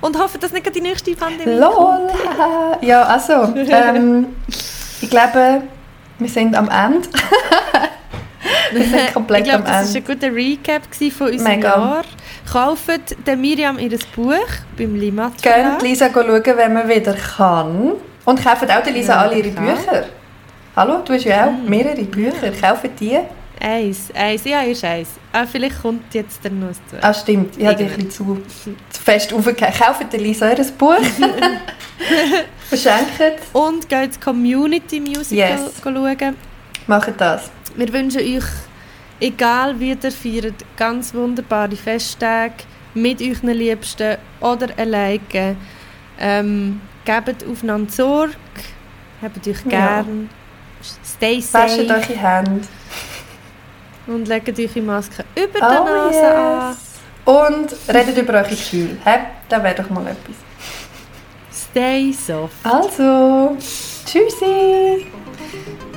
[0.00, 2.08] Und hoffe, dass nicht die nächste Pandemie Lol.
[2.80, 4.26] ja, also, ähm,
[5.00, 5.62] ich glaube,
[6.18, 7.08] wir sind am Ende.
[8.72, 10.12] wir sind komplett ich glaube, am das war Ende.
[10.12, 10.82] ein guter Recap
[11.12, 11.68] von unserem Mega.
[11.68, 12.04] Jahr.
[12.50, 14.34] Kauft der Miriam ihr Buch
[14.76, 15.82] beim Limat Geht.
[15.82, 17.92] Lisa schauen, wenn man wieder kann.
[18.24, 19.64] Und kauft auch der Lisa Ja, alle ihre kann.
[19.66, 20.04] Bücher.
[20.74, 21.68] Hallo, du hast ja auch Mm.
[21.68, 22.50] mehrere Bücher.
[22.60, 23.18] Kauft die.
[23.62, 25.10] Eins, eins, ja, ist eins.
[25.32, 26.98] Ah, vielleicht kommt jetzt der ein zweites.
[27.02, 27.58] Ah, stimmt.
[27.58, 28.42] Ich habe dich ein bisschen zu,
[28.88, 29.72] zu fest aufgegeben.
[29.78, 30.96] Kauft Lisa ihr Buch.
[32.68, 33.42] Verschenkt.
[33.52, 35.72] Und geht das Community Musical Yes.
[35.82, 36.36] schauen.
[36.86, 37.50] Macht das.
[37.76, 38.44] Wir wünschen euch,
[39.20, 42.54] egal wie ihr feiert, ganz wunderbare Festtage
[42.94, 45.56] mit euren Liebsten oder alleine.
[46.18, 48.34] Ähm, gebt aufeinander Sorge,
[49.20, 50.02] habt euch Ja.
[50.02, 50.30] gern.
[50.78, 51.86] Das Stay safe.
[51.88, 52.60] Wascht eure Hände.
[54.12, 56.68] Und legt eure Maske über die Oh, Nase an.
[56.70, 56.78] yes.
[57.24, 58.96] Und redet über eure Gefühle.
[59.04, 59.18] Hä?
[59.48, 60.36] Das wäre doch mal etwas.
[61.52, 62.54] Stay soft.
[62.64, 63.56] Also,
[64.04, 65.06] tschüssi!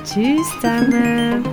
[0.04, 1.44] Tschüss zusammen.